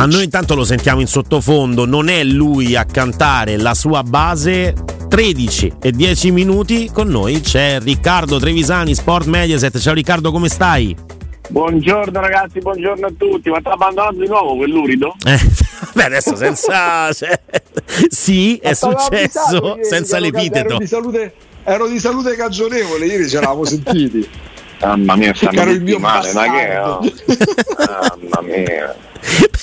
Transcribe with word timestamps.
Ma 0.00 0.06
noi 0.06 0.24
intanto 0.24 0.54
lo 0.54 0.64
sentiamo 0.64 1.02
in 1.02 1.06
sottofondo, 1.06 1.84
non 1.84 2.08
è 2.08 2.24
lui 2.24 2.74
a 2.74 2.86
cantare 2.86 3.58
la 3.58 3.74
sua 3.74 4.02
base. 4.02 4.72
13 5.06 5.74
e 5.78 5.90
10 5.90 6.30
minuti 6.30 6.90
con 6.90 7.08
noi 7.08 7.42
c'è 7.42 7.78
Riccardo 7.80 8.38
Trevisani, 8.38 8.94
Sport 8.94 9.26
Mediaset. 9.26 9.78
Ciao 9.78 9.92
Riccardo, 9.92 10.32
come 10.32 10.48
stai? 10.48 10.96
Buongiorno 11.50 12.18
ragazzi, 12.18 12.60
buongiorno 12.60 13.08
a 13.08 13.12
tutti. 13.14 13.50
Ma 13.50 13.60
ti 13.60 13.68
ha 13.68 13.72
abbandonato 13.72 14.14
di 14.14 14.26
nuovo 14.26 14.56
quell'urido? 14.56 15.14
Eh, 15.22 15.38
beh, 15.92 16.04
adesso 16.04 16.34
senza. 16.34 17.12
Cioè, 17.12 17.38
sì, 18.08 18.56
è 18.56 18.72
successo 18.72 19.80
senza 19.82 20.18
l'epiteto. 20.18 20.66
Ero 20.66 20.78
di 20.78 20.86
salute, 20.86 21.34
ero 21.62 21.86
di 21.86 21.98
salute 21.98 22.36
cagionevole, 22.36 23.04
ieri 23.04 23.28
ci 23.28 23.36
eravamo 23.36 23.66
sentiti. 23.68 24.26
Mamma 24.80 25.14
mia, 25.16 25.34
stanno 25.34 25.62
tutti 25.62 25.96
male, 25.98 26.32
ma 26.32 26.42
che 26.44 26.68
è? 26.68 26.82
Oh? 26.82 27.00
Mamma 27.76 28.40
mia. 28.40 28.96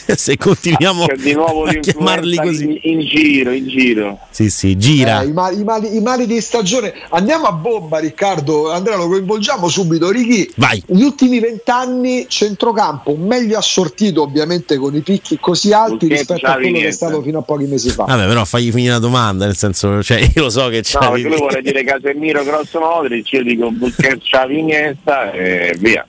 Se 0.16 0.38
continuiamo 0.38 1.06
di 1.18 1.34
nuovo 1.34 1.64
a 1.68 1.74
chiamarli 1.74 2.38
così 2.38 2.80
in, 2.84 3.00
in, 3.00 3.08
giro, 3.08 3.52
in 3.52 3.68
giro. 3.68 4.20
Sì, 4.30 4.50
sì, 4.50 4.78
gira. 4.78 5.22
Eh, 5.22 5.28
i, 5.28 5.32
mali, 5.34 5.60
i, 5.60 5.64
mali, 5.64 5.96
I, 5.96 6.00
mali, 6.00 6.26
di 6.26 6.40
stagione. 6.40 6.94
Andiamo 7.10 7.48
a 7.48 7.52
bomba, 7.52 8.00
Riccardo. 8.00 8.72
Andrea, 8.72 8.96
lo 8.96 9.08
coinvolgiamo 9.08 9.68
subito. 9.68 10.10
Righi, 10.10 10.50
Vai. 10.56 10.82
Gli 10.86 11.02
ultimi 11.02 11.40
vent'anni 11.40 12.26
centrocampo 12.30 13.16
meglio 13.16 13.58
assortito, 13.58 14.22
ovviamente, 14.22 14.78
con 14.78 14.96
i 14.96 15.02
picchi 15.02 15.38
così 15.40 15.74
alti 15.74 16.08
Busquets, 16.08 16.20
rispetto 16.20 16.46
a 16.46 16.54
quello 16.54 16.68
niente. 16.68 16.82
che 16.82 16.88
è 16.88 16.92
stato 16.92 17.22
fino 17.22 17.40
a 17.40 17.42
pochi 17.42 17.66
mesi 17.66 17.90
fa. 17.90 18.04
Vabbè, 18.06 18.28
però 18.28 18.46
fagli 18.46 18.72
finire 18.72 18.94
la 18.94 19.00
domanda, 19.00 19.46
nel 19.46 19.58
senso, 19.58 20.02
cioè, 20.02 20.20
io 20.20 20.44
lo 20.44 20.50
so 20.50 20.70
che 20.70 20.82
c'è. 20.82 21.00
No, 21.02 21.12
perché 21.12 21.28
lui 21.28 21.38
vuole 21.38 21.62
dire 21.62 21.84
Casemiro, 21.84 22.44
Grosso 22.44 22.80
Modric, 22.80 23.32
io 23.34 23.44
dico 23.44 23.72
Busquets, 23.72 24.26
Iniesta 24.48 25.32
e 25.32 25.76
via. 25.78 26.06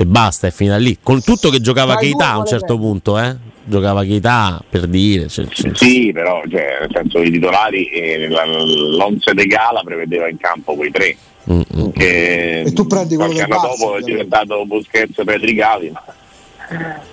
E 0.00 0.06
basta, 0.06 0.46
è 0.46 0.50
finita 0.50 0.78
lì. 0.78 0.96
Con 1.02 1.22
tutto 1.22 1.50
che 1.50 1.60
giocava 1.60 1.92
Dai, 1.92 2.04
Keita 2.04 2.30
a 2.30 2.38
un 2.38 2.46
certo 2.46 2.78
punto, 2.78 3.18
eh? 3.18 3.36
Giocava 3.64 4.02
Keita 4.02 4.58
per 4.66 4.86
dire. 4.86 5.28
Cioè, 5.28 5.44
cioè, 5.48 5.72
Sì, 5.74 6.10
però 6.10 6.40
cioè, 6.48 6.78
nel 6.80 6.88
senso 6.90 7.20
i 7.20 7.30
titolari 7.30 7.84
e 7.90 8.26
la- 8.30 8.46
l'once 8.46 9.34
de 9.34 9.44
gala 9.44 9.82
prevedeva 9.84 10.26
in 10.26 10.38
campo 10.38 10.74
quei 10.74 10.90
tre. 10.90 11.14
mm, 11.52 11.60
mm. 11.76 11.88
Che 11.90 12.60
E 12.62 12.72
tu 12.72 12.86
prendi 12.86 13.14
quello 13.16 13.30
anno 13.32 13.46
Barça, 13.46 13.60
dopo 13.78 13.96
è 13.96 14.00
diventato 14.00 14.64
Busquets 14.64 15.22
Petri 15.22 15.52
Gavi, 15.52 15.90
ma, 15.90 16.02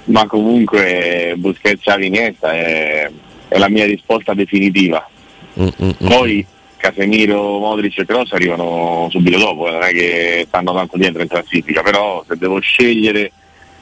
ma 0.06 0.26
comunque 0.28 1.34
Busquets 1.36 1.82
Xavi 1.82 2.06
Iniesta 2.06 2.54
è, 2.54 3.12
è 3.50 3.58
la 3.58 3.68
mia 3.68 3.84
risposta 3.86 4.34
definitiva. 4.34 5.06
Mm, 5.60 5.68
mm, 5.84 5.90
mm. 6.04 6.08
Poi 6.08 6.46
Casemiro, 6.92 7.60
Modric 7.60 7.98
e 8.00 8.06
Kroos 8.06 8.32
arrivano 8.32 9.08
subito 9.12 9.38
dopo, 9.38 9.68
eh, 9.68 9.72
non 9.72 9.84
è 9.84 9.92
che 9.92 10.46
stanno 10.48 10.74
tanto 10.74 10.98
dietro 10.98 11.22
in 11.22 11.28
classifica, 11.28 11.82
però 11.82 12.24
se 12.28 12.38
devo 12.38 12.60
scegliere 12.60 13.32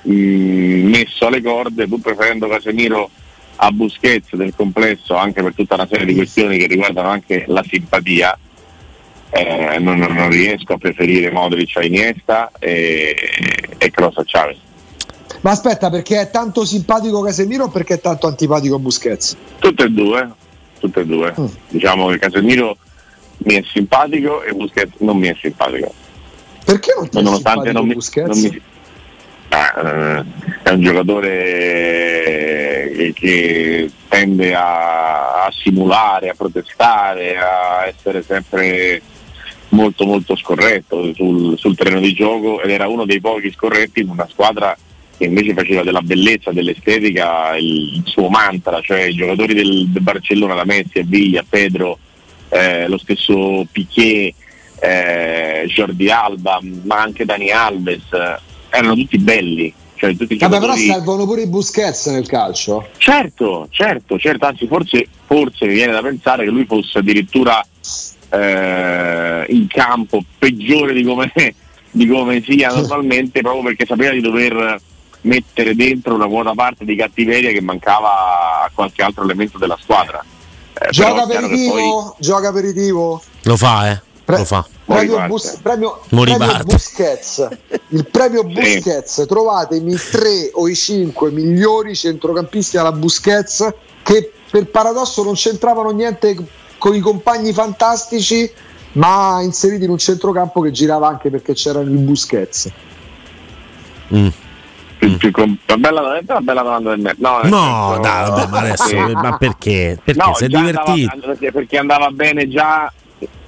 mh, 0.01 0.13
messo 0.13 1.27
alle 1.27 1.41
corde, 1.41 1.87
pur 1.87 2.01
preferendo 2.01 2.47
Casemiro 2.47 3.09
a 3.57 3.71
Busquets 3.71 4.35
del 4.35 4.53
complesso, 4.55 5.15
anche 5.15 5.41
per 5.41 5.53
tutta 5.53 5.75
una 5.75 5.87
serie 5.87 6.05
di 6.05 6.15
questioni 6.15 6.57
che 6.57 6.67
riguardano 6.67 7.09
anche 7.09 7.45
la 7.47 7.63
simpatia, 7.67 8.37
eh, 9.29 9.77
non, 9.79 9.97
non- 9.99 10.29
riesco 10.29 10.73
a 10.73 10.77
preferire 10.77 11.31
Modric 11.31 11.77
a 11.77 11.83
Iniesta 11.83 12.51
e, 12.59 13.15
e 13.77 13.91
Kroos 13.91 14.17
a 14.17 14.23
Chavez. 14.25 14.57
Ma 15.41 15.51
aspetta, 15.51 15.89
perché 15.89 16.21
è 16.21 16.29
tanto 16.31 16.65
simpatico 16.65 17.21
Casemiro 17.21 17.65
o 17.65 17.69
perché 17.69 17.95
è 17.95 17.99
tanto 18.01 18.27
antipatico 18.27 18.79
Busquets? 18.79 19.37
Tutte 19.59 19.83
e 19.83 19.89
due, 19.89 20.29
tutte 20.79 21.01
e 21.01 21.05
due. 21.05 21.33
Mm. 21.39 21.45
Diciamo 21.69 22.07
che 22.07 22.17
Casemiro 22.17 22.77
mi 23.39 23.55
è 23.55 23.63
simpatico 23.71 24.43
e 24.43 24.53
Busquets 24.53 24.99
non 24.99 25.17
mi 25.17 25.27
è 25.27 25.35
simpatico. 25.39 25.93
Perché 26.63 26.93
non 26.97 27.09
ti 27.09 27.21
nonostante 27.21 27.69
simpatico 27.69 27.77
non 27.77 27.87
mi, 27.87 27.93
Busquets? 27.93 28.27
non 28.29 28.39
mi- 28.39 28.61
Ah, 29.49 29.73
eh, 29.79 30.23
è 30.63 30.69
un 30.71 30.81
giocatore 30.81 32.91
che, 32.95 33.13
che 33.15 33.89
tende 34.07 34.53
a, 34.53 35.45
a 35.45 35.51
simulare, 35.51 36.29
a 36.29 36.33
protestare, 36.35 37.37
a 37.37 37.85
essere 37.85 38.23
sempre 38.23 39.01
molto 39.69 40.05
molto 40.05 40.35
scorretto 40.35 41.13
sul, 41.13 41.57
sul 41.57 41.75
terreno 41.75 41.99
di 41.99 42.13
gioco 42.13 42.61
ed 42.61 42.69
era 42.69 42.87
uno 42.87 43.05
dei 43.05 43.19
pochi 43.21 43.51
scorretti 43.51 44.01
in 44.01 44.09
una 44.09 44.27
squadra 44.29 44.75
che 45.17 45.25
invece 45.25 45.53
faceva 45.53 45.83
della 45.83 46.01
bellezza, 46.01 46.51
dell'estetica 46.51 47.55
il, 47.55 47.95
il 47.95 48.01
suo 48.05 48.29
mantra, 48.29 48.81
cioè 48.81 49.03
i 49.03 49.15
giocatori 49.15 49.53
del, 49.53 49.87
del 49.89 50.01
Barcellona, 50.01 50.55
da 50.55 50.65
Messi, 50.65 50.99
a 50.99 51.03
Viglia, 51.05 51.43
Pedro, 51.47 51.99
eh, 52.49 52.87
lo 52.87 52.97
stesso 52.97 53.65
Piquet, 53.71 54.33
eh, 54.79 55.65
Jordi 55.67 56.09
Alba, 56.09 56.59
ma 56.83 57.01
anche 57.01 57.25
Dani 57.25 57.51
Alves, 57.51 58.11
eh, 58.11 58.39
erano 58.69 58.95
tutti 58.95 59.17
belli. 59.17 59.73
Cioè, 59.95 60.15
tutti 60.15 60.35
Vabbè, 60.35 60.59
però 60.59 60.75
servono 60.75 61.25
pure 61.25 61.43
i 61.43 61.47
Busquets 61.47 62.07
nel 62.07 62.27
calcio. 62.27 62.89
Certo, 62.97 63.67
certo, 63.71 64.19
certo, 64.19 64.45
anzi 64.45 64.67
forse, 64.67 65.07
forse 65.25 65.65
mi 65.65 65.73
viene 65.73 65.93
da 65.93 66.01
pensare 66.01 66.43
che 66.43 66.51
lui 66.51 66.65
fosse 66.65 66.99
addirittura 66.99 67.65
eh, 68.29 69.45
in 69.47 69.67
campo 69.67 70.21
peggiore 70.37 70.93
di 70.93 71.03
come, 71.03 71.31
di 71.91 72.07
come 72.07 72.43
sia 72.45 72.71
normalmente 72.71 73.41
proprio 73.41 73.63
perché 73.63 73.85
sapeva 73.85 74.11
di 74.11 74.19
dover 74.19 74.81
mettere 75.21 75.75
dentro 75.75 76.13
una 76.13 76.27
buona 76.27 76.53
parte 76.53 76.85
di 76.85 76.95
cattiveria 76.95 77.51
che 77.51 77.61
mancava 77.61 78.63
a 78.63 78.71
qualche 78.73 79.01
altro 79.01 79.23
elemento 79.23 79.57
della 79.57 79.77
squadra. 79.79 80.23
Eh, 80.87 80.91
Gioca 80.91 81.23
aperitivo, 81.23 81.73
poi- 81.73 82.13
gioca 82.19 82.47
aperitivo. 82.49 83.21
Lo 83.43 83.57
fa, 83.57 83.91
eh? 83.91 84.01
Pre- 84.23 84.37
Lo 84.37 84.45
fa. 84.45 84.65
Premio. 84.85 85.25
Bus- 85.27 85.57
premio, 85.61 86.01
premio. 86.09 86.63
Busquets. 86.63 87.47
Il 87.89 88.05
premio 88.07 88.41
Sì. 88.47 88.53
Busquets. 88.53 89.25
Trovatemi 89.27 89.93
i 89.93 89.99
tre 90.11 90.49
o 90.53 90.67
i 90.67 90.75
cinque 90.75 91.31
migliori 91.31 91.95
centrocampisti 91.95 92.77
alla 92.77 92.91
Busquets 92.91 93.67
che 94.03 94.31
per 94.49 94.67
paradosso 94.69 95.23
non 95.23 95.33
c'entravano 95.33 95.89
niente 95.91 96.35
con 96.77 96.95
i 96.95 96.99
compagni 96.99 97.51
fantastici, 97.53 98.51
ma 98.93 99.41
inseriti 99.41 99.83
in 99.85 99.89
un 99.91 99.97
centrocampo 99.97 100.61
che 100.61 100.71
girava 100.71 101.07
anche 101.07 101.29
perché 101.29 101.53
c'erano 101.53 101.89
i 101.89 101.95
Busquets. 101.97 102.69
Mm. 104.13 104.27
Più- 105.09 105.17
più 105.17 105.31
com- 105.31 105.57
una 105.67 105.77
bella, 105.77 106.01
una 106.01 106.41
bella 106.41 106.61
domanda 106.61 106.89
del 106.91 106.99
me. 106.99 107.15
No, 107.17 107.39
No, 107.43 107.93
senso- 107.93 107.99
dai, 108.01 108.29
vabbè, 108.29 108.47
ma 108.47 108.57
adesso, 108.59 108.83
Sì. 108.87 108.95
ma 108.95 109.37
perché? 109.37 109.99
Perché 110.03 110.21
No, 110.25 110.33
sei 110.35 110.49
già 110.49 110.59
andava- 110.59 110.93
divertito? 110.93 111.51
perché- 111.51 111.77
andava 111.77 112.09
bene 112.09 112.47
già 112.47 112.91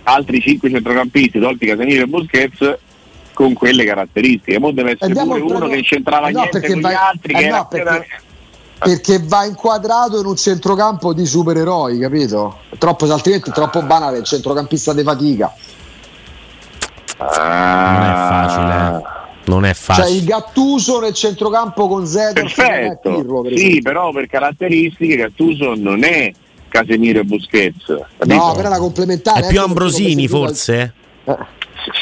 altri 0.04 0.40
5 0.40 0.70
centrocampisti, 0.70 1.40
tolti 1.40 1.66
Casemiro 1.66 2.04
e 2.04 2.08
Busquets, 2.08 2.78
con 3.34 3.54
quelle 3.54 3.84
caratteristiche. 3.86 4.58
Mo 4.60 4.72
deve 4.72 4.92
essere 4.92 5.06
Andiamo 5.08 5.34
pure 5.34 5.44
uno 5.58 5.68
che 5.68 5.74
non 5.76 5.82
c'entrava 5.84 6.28
Eh 6.28 6.32
no, 6.32 6.40
niente 6.40 6.68
con 6.68 6.80
vai- 6.82 6.92
gli 6.92 6.96
altri, 6.96 7.34
eh 7.34 7.38
che 7.38 7.48
no, 7.50 7.56
era 7.56 7.66
perché- 7.66 8.08
Perché 8.80 9.20
va 9.26 9.44
inquadrato 9.44 10.20
in 10.20 10.26
un 10.28 10.36
centrocampo 10.36 11.12
di 11.12 11.26
supereroi, 11.26 11.98
capito? 11.98 12.60
Troppo, 12.78 13.12
altrimenti 13.12 13.50
è 13.50 13.54
troppo 13.54 13.82
banale, 13.82 14.20
il 14.20 14.24
centrocampista 14.24 14.94
di 14.94 15.02
fatica. 15.02 15.52
Non 17.18 17.28
è 17.30 18.14
facile, 18.14 18.98
eh. 18.98 19.02
Non 19.48 19.64
è 19.66 19.74
Cioè 19.74 19.96
facile. 19.96 20.18
il 20.18 20.24
Gattuso 20.26 21.00
nel 21.00 21.14
centrocampo 21.14 21.88
con 21.88 22.06
Zedorf 22.06 22.58
non 22.58 22.66
è 22.68 22.70
Perfetto, 22.80 23.16
Pirlo, 23.16 23.42
per 23.42 23.58
sì, 23.58 23.82
però 23.82 24.12
per 24.12 24.28
caratteristiche 24.28 25.16
Gattuso 25.16 25.74
non 25.76 26.04
è 26.04 26.32
Casemiro 26.68 27.20
e 27.20 27.24
Busquets. 27.24 27.86
capito? 28.18 28.36
No, 28.36 28.54
però 28.56 28.68
la 28.70 28.78
complementare 28.78 29.40
È 29.46 29.48
più 29.48 29.58
ecco 29.60 29.68
Ambrosini, 29.68 30.28
forse? 30.28 30.94
Eh, 31.24 31.38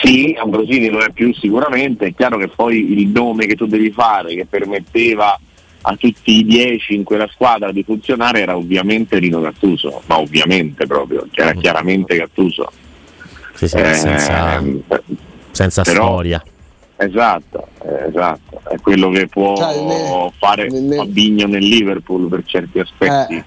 Sì, 0.02 0.36
Ambrosini 0.40 0.90
lo 0.90 1.00
è 1.02 1.12
più 1.12 1.32
sicuramente, 1.36 2.08
è 2.08 2.16
chiaro 2.16 2.38
che 2.38 2.48
poi 2.48 3.00
il 3.00 3.08
nome 3.10 3.46
che 3.46 3.56
tu 3.56 3.68
devi 3.68 3.92
fare, 3.92 4.34
che 4.34 4.48
permetteva 4.48 5.40
a 5.88 5.96
tutti 5.96 6.40
i 6.40 6.44
dieci 6.44 6.96
in 6.96 7.04
quella 7.04 7.28
squadra 7.32 7.72
di 7.72 7.84
funzionare 7.84 8.42
era 8.42 8.58
ovviamente 8.58 9.20
Rino 9.20 9.40
Gattuso, 9.42 10.02
ma 10.08 10.18
ovviamente 10.20 10.88
proprio, 10.88 11.28
era 11.32 11.54
Mm. 11.54 11.60
chiaramente 11.60 12.16
Gattuso. 12.18 12.72
Sì, 13.54 13.68
sì, 13.68 13.78
Eh, 13.78 13.94
senza, 13.94 14.64
senza 15.52 15.84
però- 15.84 16.06
storia. 16.06 16.44
Esatto, 16.98 17.68
esatto, 18.08 18.62
è 18.70 18.80
quello 18.80 19.10
che 19.10 19.28
può 19.28 19.56
Cioè, 19.58 19.82
ne- 19.84 20.32
fare 20.38 20.70
ne- 20.70 20.96
Fabigno 20.96 21.46
nel 21.46 21.64
Liverpool 21.64 22.30
per 22.30 22.44
certi 22.46 22.80
aspetti. 22.80 23.34
Eh, 23.36 23.44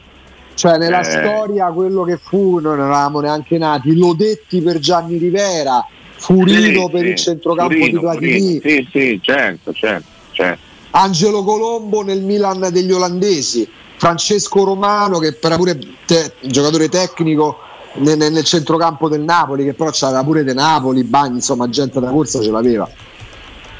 Cioè 0.53 0.77
nella 0.77 1.01
Eh. 1.01 1.05
storia 1.05 1.67
quello 1.71 2.03
che 2.03 2.19
fu, 2.21 2.59
non 2.59 2.81
eravamo 2.81 3.21
neanche 3.21 3.59
nati, 3.59 3.97
Lodetti 3.97 4.61
per 4.61 4.79
Gianni 4.81 5.17
Rivera, 5.17 5.87
Furino 6.17 6.87
Sì, 6.87 6.91
per 6.91 7.01
sì, 7.03 7.07
il 7.07 7.15
centrocampo 7.17 7.73
Furino, 7.75 7.87
di 7.93 7.99
Platini, 8.05 8.61
Furino, 8.61 8.61
Sì, 8.63 8.89
sì, 8.91 9.21
certo, 9.23 9.73
certo, 9.73 10.07
certo. 10.33 10.59
Angelo 10.91 11.45
Colombo 11.45 12.03
nel 12.03 12.23
Milan 12.23 12.69
degli 12.73 12.91
olandesi, 12.91 13.69
Francesco 13.97 14.65
Romano 14.65 15.19
che 15.21 15.39
era 15.41 15.55
pure 15.57 15.79
te- 16.05 16.33
giocatore 16.41 16.89
tecnico 16.89 17.59
nel, 17.99 18.19
nel 18.19 18.43
centrocampo 18.45 19.09
del 19.09 19.21
Napoli, 19.23 19.63
che 19.65 19.75
però 19.75 19.91
c'aveva 19.93 20.25
pure 20.25 20.43
De 20.43 20.55
Napoli, 20.55 21.05
Bagni, 21.05 21.37
insomma 21.37 21.69
gente 21.69 22.01
da 22.01 22.11
corsa 22.11 22.43
ce 22.43 22.51
l'aveva. 22.51 22.91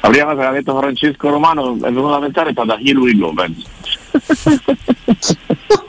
La 0.01 0.09
prima 0.09 0.25
cosa 0.25 0.41
che 0.41 0.47
ha 0.47 0.51
detto 0.51 0.77
Francesco 0.77 1.29
Romano 1.29 1.75
è 1.75 1.91
venuto 1.91 2.13
a 2.13 2.19
pensare 2.19 2.49
è 2.49 2.53
stata 2.53 2.77
Hilary 2.79 3.17
Gomez. 3.17 3.63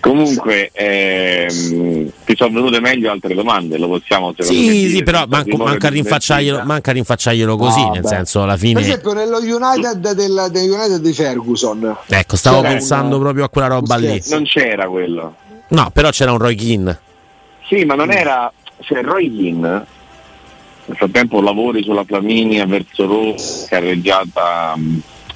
Comunque, 0.00 0.70
ehm, 0.72 2.10
ti 2.24 2.32
ci 2.32 2.36
sono 2.36 2.54
venute 2.54 2.80
meglio 2.80 3.10
altre 3.10 3.34
domande, 3.34 3.78
lo 3.78 3.88
possiamo 3.88 4.34
Sì, 4.38 4.90
sì, 4.90 5.02
però 5.02 5.24
manco, 5.26 5.56
manca, 5.56 5.88
rinfacciarglielo, 5.88 6.62
manca 6.64 6.92
rinfacciarglielo 6.92 7.56
così, 7.56 7.80
ah, 7.80 7.90
nel 7.90 8.02
beh. 8.02 8.08
senso 8.08 8.42
alla 8.42 8.56
fine. 8.56 8.74
Per 8.74 8.82
esempio 8.82 9.12
nello 9.12 9.38
United 9.38 10.12
del, 10.12 10.48
del 10.50 10.70
United 10.70 10.98
di 10.98 11.12
Ferguson. 11.12 11.96
Ecco, 12.06 12.36
stavo 12.36 12.60
c'era 12.60 12.68
pensando 12.68 13.16
un... 13.16 13.22
proprio 13.22 13.44
a 13.44 13.48
quella 13.48 13.68
roba 13.68 13.96
lì. 13.96 14.22
Non 14.28 14.44
c'era 14.44 14.88
quello. 14.88 15.34
No, 15.68 15.90
però 15.92 16.10
c'era 16.10 16.32
un 16.32 16.38
Roy 16.38 16.54
Keane. 16.54 17.00
Sì, 17.66 17.84
ma 17.84 17.94
non 17.94 18.12
era. 18.12 18.52
Cioè, 18.80 19.02
Roy 19.02 19.34
Keane 19.34 19.86
nel 20.86 20.96
frattempo 20.96 21.40
lavori 21.40 21.82
sulla 21.82 22.04
Flaminia 22.04 22.66
verso 22.66 23.06
Roma, 23.06 23.34
carreggiata 23.68 24.76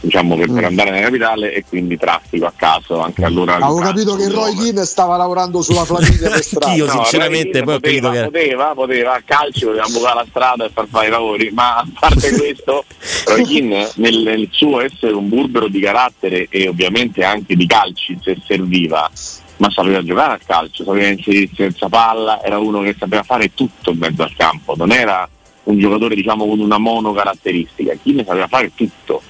diciamo 0.00 0.36
per, 0.36 0.46
per, 0.46 0.62
mm. 0.62 0.66
andare 0.66 0.90
nella 0.90 1.06
capitale 1.06 1.52
e 1.52 1.64
quindi 1.68 1.96
traffico 1.96 2.46
a 2.46 2.52
caso 2.54 3.00
anche 3.00 3.24
allora 3.24 3.54
avevo 3.56 3.78
capito 3.78 4.14
che 4.14 4.28
Roy 4.28 4.54
Keane 4.54 4.84
stava 4.84 5.16
lavorando 5.16 5.60
sulla 5.60 5.82
Flaminia 5.86 6.30
per 6.30 6.42
strada 6.42 6.74
io 6.74 6.88
sinceramente 6.88 7.62
poi 7.62 7.80
poteva, 7.80 8.12
che... 8.12 8.24
poteva, 8.24 8.74
poteva 8.74 9.14
a 9.14 9.22
calcio 9.24 9.66
poteva 9.66 9.86
bucare 9.88 10.14
la 10.14 10.26
strada 10.28 10.64
e 10.66 10.70
far 10.72 10.86
fare 10.88 11.08
i 11.08 11.10
lavori 11.10 11.50
ma 11.52 11.76
a 11.78 11.86
parte 11.98 12.32
questo 12.36 12.84
Roy 13.26 13.44
Keane 13.44 13.90
nel, 13.96 14.18
nel, 14.18 14.48
suo 14.52 14.80
essere 14.80 15.14
un 15.14 15.28
burbero 15.28 15.68
di 15.68 15.80
carattere 15.80 16.46
e 16.48 16.68
ovviamente 16.68 17.24
anche 17.24 17.56
di 17.56 17.66
calci 17.66 18.16
se 18.22 18.36
serviva 18.46 19.10
ma 19.56 19.70
sapeva 19.70 20.04
giocare 20.04 20.34
a 20.34 20.38
calcio 20.44 20.84
sapeva 20.84 21.08
inserirsi 21.08 21.56
senza 21.56 21.88
palla 21.88 22.40
era 22.44 22.58
uno 22.58 22.82
che 22.82 22.94
sapeva 22.96 23.24
fare 23.24 23.52
tutto 23.52 23.90
in 23.90 23.98
mezzo 23.98 24.22
al 24.22 24.32
campo 24.36 24.76
non 24.76 24.92
era 24.92 25.28
un 25.70 25.78
giocatore 25.78 26.14
diciamo 26.14 26.46
con 26.46 26.60
una 26.60 26.78
mono 26.78 27.12
caratteristica 27.12 27.94
Keane 28.02 28.24
sapeva 28.24 28.46
fare 28.46 28.72
tutto? 28.74 29.22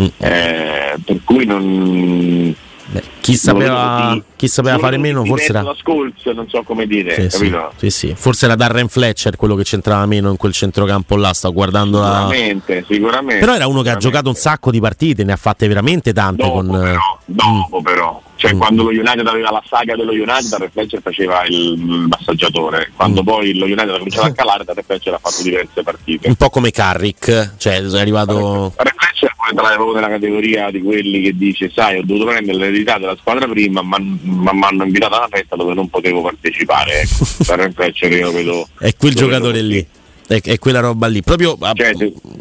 Mm. 0.00 0.06
eh, 0.18 0.94
per 1.04 1.20
cui 1.22 1.44
non 1.44 2.54
Beh, 2.92 3.02
chi 3.20 3.36
sapeva, 3.36 4.10
di, 4.12 4.22
chi 4.36 4.48
sapeva 4.48 4.76
fare 4.78 4.98
meno 4.98 5.24
forse 5.24 5.46
era 5.46 5.64
Scolz, 5.78 6.26
non 6.26 6.46
so 6.48 6.62
come 6.62 6.86
dire 6.86 7.30
sì, 7.30 7.50
sì, 7.76 7.90
sì, 7.90 8.14
forse 8.14 8.46
era 8.46 8.54
Darren 8.54 8.88
Fletcher 8.88 9.36
quello 9.36 9.54
che 9.54 9.62
c'entrava 9.62 10.04
meno 10.04 10.30
in 10.30 10.36
quel 10.36 10.52
centrocampo 10.52 11.16
là 11.16 11.32
sto 11.32 11.52
guardando 11.52 12.02
sicuramente, 12.02 12.74
la... 12.74 12.86
sicuramente 12.86 13.40
però 13.40 13.54
era 13.54 13.66
uno 13.66 13.82
che 13.82 13.90
ha 13.90 13.96
giocato 13.96 14.28
un 14.28 14.34
sacco 14.34 14.70
di 14.70 14.80
partite 14.80 15.24
ne 15.24 15.32
ha 15.32 15.36
fatte 15.36 15.68
veramente 15.68 16.12
tante 16.12 16.42
dopo 16.42 16.54
con... 16.56 16.68
però, 16.68 17.18
dopo 17.24 17.80
mm. 17.80 17.82
però 17.82 18.22
cioè 18.42 18.54
mm. 18.54 18.58
quando 18.58 18.82
lo 18.82 18.88
United 18.88 19.24
aveva 19.24 19.52
la 19.52 19.62
saga 19.64 19.94
dello 19.94 20.10
United 20.10 20.48
Darren 20.48 20.70
Fletcher 20.72 21.00
faceva 21.00 21.44
il 21.46 21.78
massaggiatore 22.08 22.90
quando 22.96 23.22
mm. 23.22 23.24
poi 23.24 23.56
lo 23.56 23.66
United 23.66 23.90
ha 23.90 23.98
cominciato 23.98 24.26
a 24.26 24.32
calare 24.32 24.64
Darren 24.64 24.82
Fletcher 24.82 25.14
ha 25.14 25.18
fatto 25.18 25.42
diverse 25.44 25.82
partite 25.84 26.26
un 26.26 26.34
po' 26.34 26.50
come 26.50 26.72
Carrick 26.72 27.54
cioè 27.56 27.80
è 27.80 27.98
arrivato 28.00 28.72
Darren 28.74 28.94
Fletcher 28.96 29.32
poi 29.36 29.50
entrare 29.50 29.74
proprio 29.76 29.94
nella 29.94 30.08
categoria 30.08 30.70
di 30.72 30.82
quelli 30.82 31.22
che 31.22 31.36
dice 31.36 31.70
sai 31.72 31.98
ho 31.98 32.02
dovuto 32.04 32.30
prendere 32.30 32.58
l'eredità 32.58 32.98
della 32.98 33.16
squadra 33.16 33.46
prima 33.46 33.80
ma 33.80 33.98
mi 34.00 34.64
hanno 34.64 34.82
invitato 34.82 35.14
a 35.14 35.18
una 35.18 35.28
festa 35.30 35.54
dove 35.54 35.74
non 35.74 35.88
potevo 35.88 36.20
partecipare 36.22 37.02
ecco. 37.02 37.24
Darren 37.46 37.72
Fletcher 37.72 38.10
io 38.10 38.32
vedo 38.32 38.66
è 38.80 38.92
quel 38.96 39.14
giocatore 39.14 39.62
lì 39.62 39.86
è, 40.26 40.40
è, 40.40 40.58
quella 40.58 40.80
roba 40.80 41.06
lì. 41.06 41.22
Proprio, 41.22 41.56
cioè, 41.74 41.92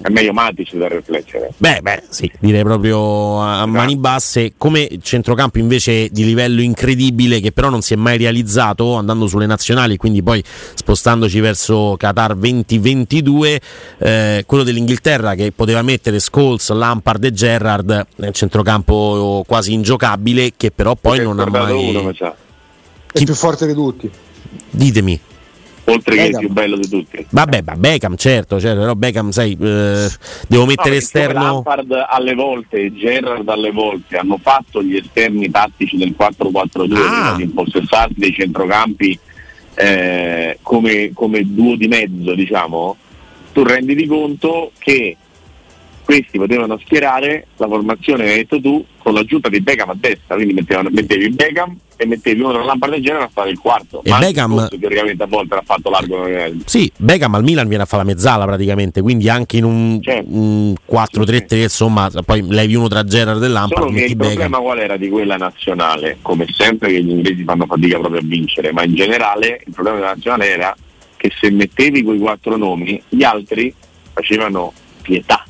è 0.01 0.09
meglio 0.09 0.33
Matic 0.33 0.75
da 0.75 0.87
riflettere. 0.87 1.51
Beh, 1.57 1.79
beh, 1.81 2.03
sì, 2.09 2.31
direi 2.39 2.63
proprio 2.63 3.39
a 3.39 3.65
mani 3.65 3.97
basse. 3.97 4.53
Come 4.57 4.87
centrocampo 5.01 5.57
invece 5.59 6.09
di 6.09 6.25
livello 6.25 6.61
incredibile, 6.61 7.39
che 7.39 7.51
però 7.51 7.69
non 7.69 7.81
si 7.81 7.93
è 7.93 7.97
mai 7.97 8.17
realizzato 8.17 8.95
andando 8.95 9.27
sulle 9.27 9.45
nazionali, 9.45 9.97
quindi 9.97 10.23
poi 10.23 10.43
spostandoci 10.43 11.39
verso 11.39 11.95
Qatar 11.97 12.35
2022, 12.35 13.61
eh, 13.97 14.43
quello 14.45 14.63
dell'Inghilterra 14.63 15.35
che 15.35 15.51
poteva 15.51 15.81
mettere 15.81 16.19
Scholes, 16.19 16.69
Lampard 16.71 17.23
e 17.23 17.31
Gerrard 17.31 18.07
nel 18.17 18.33
centrocampo 18.33 19.43
quasi 19.47 19.73
ingiocabile, 19.73 20.53
che 20.55 20.71
però 20.71 20.95
poi 20.95 21.17
Perché 21.17 21.33
non 21.33 21.39
ha 21.39 21.49
mai. 21.49 21.95
Uno, 21.95 22.11
Chi... 22.11 23.23
È 23.23 23.25
più 23.25 23.35
forte 23.35 23.67
di 23.67 23.73
tutti. 23.73 24.09
Ditemi 24.69 25.19
oltre 25.85 26.15
Beckham. 26.15 26.31
che 26.31 26.37
il 26.37 26.37
più 26.37 26.49
bello 26.49 26.77
di 26.77 26.87
tutti. 26.87 27.25
Vabbè, 27.29 27.61
ma 27.65 27.75
Beckham 27.75 28.15
certo, 28.15 28.59
certo 28.59 28.79
però 28.79 28.93
Beckham 28.95 29.29
sai, 29.31 29.57
eh, 29.59 30.07
devo 30.47 30.65
mettere 30.65 30.91
no, 30.91 30.95
esterno... 30.95 31.43
Lampard 31.43 32.05
alle 32.07 32.33
volte 32.33 32.77
e 32.77 32.93
Gerrard 32.93 33.47
alle 33.47 33.71
volte 33.71 34.17
hanno 34.17 34.37
fatto 34.41 34.83
gli 34.83 34.95
esterni 34.95 35.49
tattici 35.49 35.97
del 35.97 36.15
4-4-2 36.17 36.95
ah. 36.95 37.33
di 37.35 37.43
impossessarsi 37.43 38.15
dei 38.17 38.33
centrocampi 38.33 39.19
eh, 39.75 40.59
come, 40.61 41.11
come 41.13 41.41
duo 41.45 41.75
di 41.75 41.87
mezzo, 41.87 42.33
diciamo, 42.33 42.95
tu 43.53 43.63
renditi 43.63 44.05
conto 44.05 44.71
che 44.77 45.17
questi 46.11 46.37
potevano 46.37 46.77
schierare 46.83 47.47
la 47.55 47.67
formazione 47.67 48.25
che 48.25 48.31
hai 48.31 48.37
detto 48.39 48.59
tu 48.59 48.85
con 48.97 49.13
l'aggiunta 49.13 49.47
di 49.47 49.61
Beckham 49.61 49.89
a 49.89 49.95
destra, 49.97 50.35
quindi 50.35 50.53
mettevano, 50.53 50.89
mettevi 50.91 51.29
Beckham 51.29 51.75
e 51.95 52.05
mettevi 52.05 52.41
uno 52.41 52.59
e 52.61 53.01
Genere 53.01 53.23
a 53.23 53.29
fare 53.31 53.49
il 53.49 53.57
quarto. 53.57 54.03
E 54.03 54.09
Ma 54.09 54.19
Beckham 54.19 54.67
teoricamente 54.67 55.23
a 55.23 55.27
volte 55.27 55.55
l'ha 55.55 55.63
fatto 55.65 55.89
largo. 55.89 56.27
Sì, 56.65 56.91
Beckham 56.97 57.33
al 57.35 57.43
Milan 57.43 57.67
viene 57.69 57.83
a 57.83 57.85
fare 57.85 58.03
la 58.03 58.09
mezzala 58.09 58.45
praticamente, 58.45 59.01
quindi 59.01 59.29
anche 59.29 59.55
in 59.57 59.63
un, 59.63 59.99
certo. 60.01 60.29
un 60.29 60.73
4-3-3 60.89 61.45
sì. 61.47 61.61
insomma, 61.61 62.11
poi 62.25 62.45
levi 62.45 62.75
uno 62.75 62.89
tra 62.89 63.05
Gerard 63.05 63.41
e 63.41 63.47
Lampard. 63.47 63.83
Solo 63.83 63.93
che 63.95 64.03
il 64.03 64.15
Beckham. 64.15 64.33
problema 64.33 64.57
qual 64.59 64.79
era 64.79 64.97
di 64.97 65.09
quella 65.09 65.37
nazionale? 65.37 66.17
Come 66.21 66.45
sempre 66.49 66.89
che 66.91 67.01
gli 67.01 67.11
inglesi 67.11 67.43
fanno 67.45 67.65
fatica 67.65 67.99
proprio 67.99 68.19
a 68.19 68.23
vincere, 68.25 68.73
ma 68.73 68.83
in 68.83 68.95
generale 68.95 69.61
il 69.65 69.73
problema 69.73 69.97
della 69.97 70.13
nazionale 70.13 70.49
era 70.49 70.75
che 71.15 71.31
se 71.39 71.49
mettevi 71.49 72.03
quei 72.03 72.19
quattro 72.19 72.57
nomi, 72.57 73.01
gli 73.07 73.23
altri 73.23 73.73
facevano 74.13 74.73
pietà. 75.01 75.45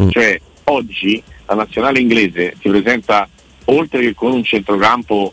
Mm. 0.00 0.08
Cioè 0.08 0.40
oggi 0.64 1.22
la 1.46 1.54
nazionale 1.54 2.00
inglese 2.00 2.56
si 2.60 2.68
presenta 2.68 3.28
oltre 3.66 4.00
che 4.00 4.14
con 4.14 4.32
un 4.32 4.44
centrocampo 4.44 5.32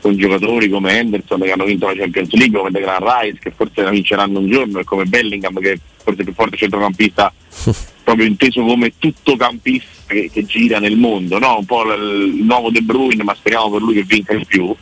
con 0.00 0.16
giocatori 0.16 0.68
come 0.68 0.98
Henderson 0.98 1.40
che 1.40 1.52
hanno 1.52 1.64
vinto 1.64 1.86
la 1.86 1.94
Champions 1.94 2.32
League, 2.32 2.58
come 2.58 2.70
Declan 2.72 2.98
Rice 3.00 3.38
che 3.40 3.52
forse 3.52 3.82
la 3.82 3.90
vinceranno 3.90 4.40
un 4.40 4.50
giorno 4.50 4.80
e 4.80 4.84
come 4.84 5.04
Bellingham 5.04 5.60
che 5.60 5.72
è 5.72 5.78
forse 6.02 6.20
il 6.20 6.26
più 6.26 6.34
forte 6.34 6.56
centrocampista 6.56 7.32
proprio 8.02 8.26
inteso 8.26 8.64
come 8.64 8.92
tutto 8.98 9.36
campista 9.36 10.12
che, 10.12 10.28
che 10.32 10.44
gira 10.44 10.78
nel 10.78 10.96
mondo, 10.96 11.38
no? 11.38 11.58
un 11.58 11.64
po' 11.64 11.84
il, 11.92 12.34
il, 12.36 12.44
nuovo 12.44 12.70
De 12.70 12.80
Bruyne 12.80 13.22
ma 13.22 13.34
speriamo 13.34 13.70
per 13.70 13.80
lui 13.80 13.94
che 13.94 14.02
vinca 14.02 14.34
di 14.34 14.44
più. 14.44 14.74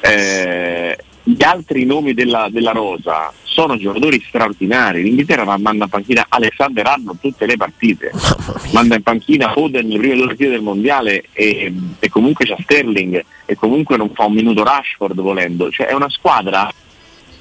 Eh, 0.00 0.96
gli 1.28 1.42
altri 1.42 1.84
nomi 1.84 2.14
della, 2.14 2.48
della, 2.50 2.72
rosa 2.72 3.30
sono 3.42 3.76
giocatori 3.76 4.22
straordinari. 4.26 5.02
L'Inghilterra 5.02 5.44
manda 5.58 5.84
in 5.84 5.90
panchina 5.90 6.24
Alexander 6.28 6.86
Arnold 6.86 7.18
tutte 7.20 7.44
le 7.44 7.56
partite, 7.56 8.12
manda 8.72 8.94
in 8.94 9.02
panchina 9.02 9.58
Oden 9.58 9.88
le 9.88 9.98
prime 9.98 10.16
due 10.16 10.26
partite 10.26 10.50
del 10.50 10.62
mondiale 10.62 11.24
e, 11.32 11.72
e, 11.98 12.08
comunque 12.08 12.46
c'è 12.46 12.56
Sterling 12.60 13.22
e 13.44 13.54
comunque 13.56 13.98
non 13.98 14.10
fa 14.14 14.24
un 14.24 14.32
minuto 14.32 14.64
Rashford 14.64 15.20
volendo. 15.20 15.70
Cioè 15.70 15.88
è 15.88 15.92
una 15.92 16.08
squadra 16.08 16.72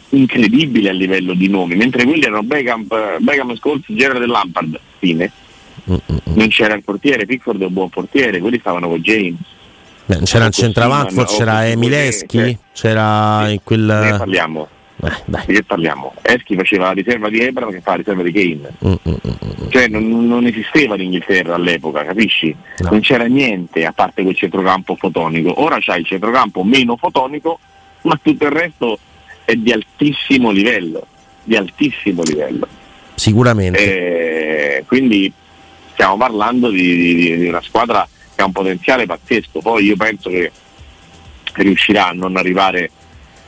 incredibile 0.09 0.89
a 0.89 0.93
livello 0.93 1.33
di 1.33 1.47
nomi, 1.47 1.75
mentre 1.75 2.03
quelli 2.03 2.23
erano 2.23 2.43
Beckham, 2.43 2.87
Beckham 3.19 3.55
Scholes, 3.55 3.83
Gerard 3.87 4.21
e 4.21 4.27
Lampard, 4.27 4.79
fine. 4.99 5.31
Non 5.85 6.49
c'era 6.49 6.73
il 6.73 6.83
portiere, 6.83 7.25
Pickford 7.25 7.61
è 7.61 7.65
un 7.65 7.73
buon 7.73 7.89
portiere, 7.89 8.39
quelli 8.39 8.59
stavano 8.59 8.89
con 8.89 8.99
James 8.99 9.55
Beh, 10.07 10.19
c'era 10.23 10.45
il 10.45 10.53
centravanti, 10.53 11.15
forse 11.15 11.37
c'era 11.37 11.67
Emileschi, 11.67 12.57
c'era 12.71 13.49
in 13.49 13.59
quel... 13.61 13.81
Ne 13.81 14.17
parliamo. 14.17 14.67
Eh, 15.03 15.45
che 15.45 15.63
parliamo? 15.63 16.13
Eschi 16.21 16.55
faceva 16.55 16.85
la 16.85 16.93
riserva 16.93 17.29
di 17.29 17.39
Ebra 17.39 17.67
che 17.67 17.81
fa 17.81 17.91
la 17.91 17.97
riserva 17.97 18.23
di 18.23 18.31
Kane. 18.31 18.71
Mm, 18.85 18.89
mm, 18.89 18.95
mm, 19.05 19.65
mm. 19.65 19.69
Cioè 19.69 19.87
non, 19.89 20.27
non, 20.27 20.45
esisteva 20.47 20.95
l'Inghilterra 20.95 21.55
all'epoca, 21.55 22.05
capisci? 22.05 22.55
No. 22.77 22.89
Non 22.91 23.01
c'era 23.01 23.25
niente 23.25 23.85
a 23.85 23.91
parte 23.91 24.23
quel 24.23 24.35
centrocampo 24.35 24.95
fotonico. 24.95 25.61
Ora 25.61 25.77
c'hai 25.79 25.99
il 25.99 26.05
centrocampo 26.05 26.63
meno 26.63 26.95
fotonico, 26.95 27.59
ma 28.03 28.17
tutto 28.21 28.45
il 28.45 28.51
resto 28.51 28.97
è 29.43 29.55
di 29.55 29.73
altissimo 29.73 30.51
livello. 30.51 31.05
Di 31.43 31.57
altissimo 31.57 32.23
livello. 32.23 32.67
Sicuramente. 33.13 34.77
Eh, 34.77 34.83
quindi 34.87 35.31
stiamo 35.91 36.15
parlando 36.15 36.69
di, 36.69 36.95
di, 36.95 37.37
di 37.37 37.47
una 37.47 37.61
squadra 37.61 38.07
che 38.37 38.43
ha 38.43 38.45
un 38.45 38.51
potenziale 38.51 39.07
pazzesco, 39.07 39.61
poi 39.61 39.85
io 39.85 39.95
penso 39.95 40.29
che 40.29 40.51
riuscirà 41.55 42.09
a 42.09 42.11
non 42.11 42.37
arrivare 42.37 42.91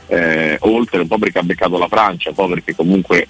eh, 0.08 0.56
oltre, 0.62 0.98
un 1.00 1.06
po' 1.06 1.18
perché 1.18 1.38
ha 1.38 1.44
beccato 1.44 1.78
la 1.78 1.86
Francia, 1.86 2.30
un 2.30 2.34
po' 2.34 2.48
perché 2.48 2.74
comunque 2.74 3.28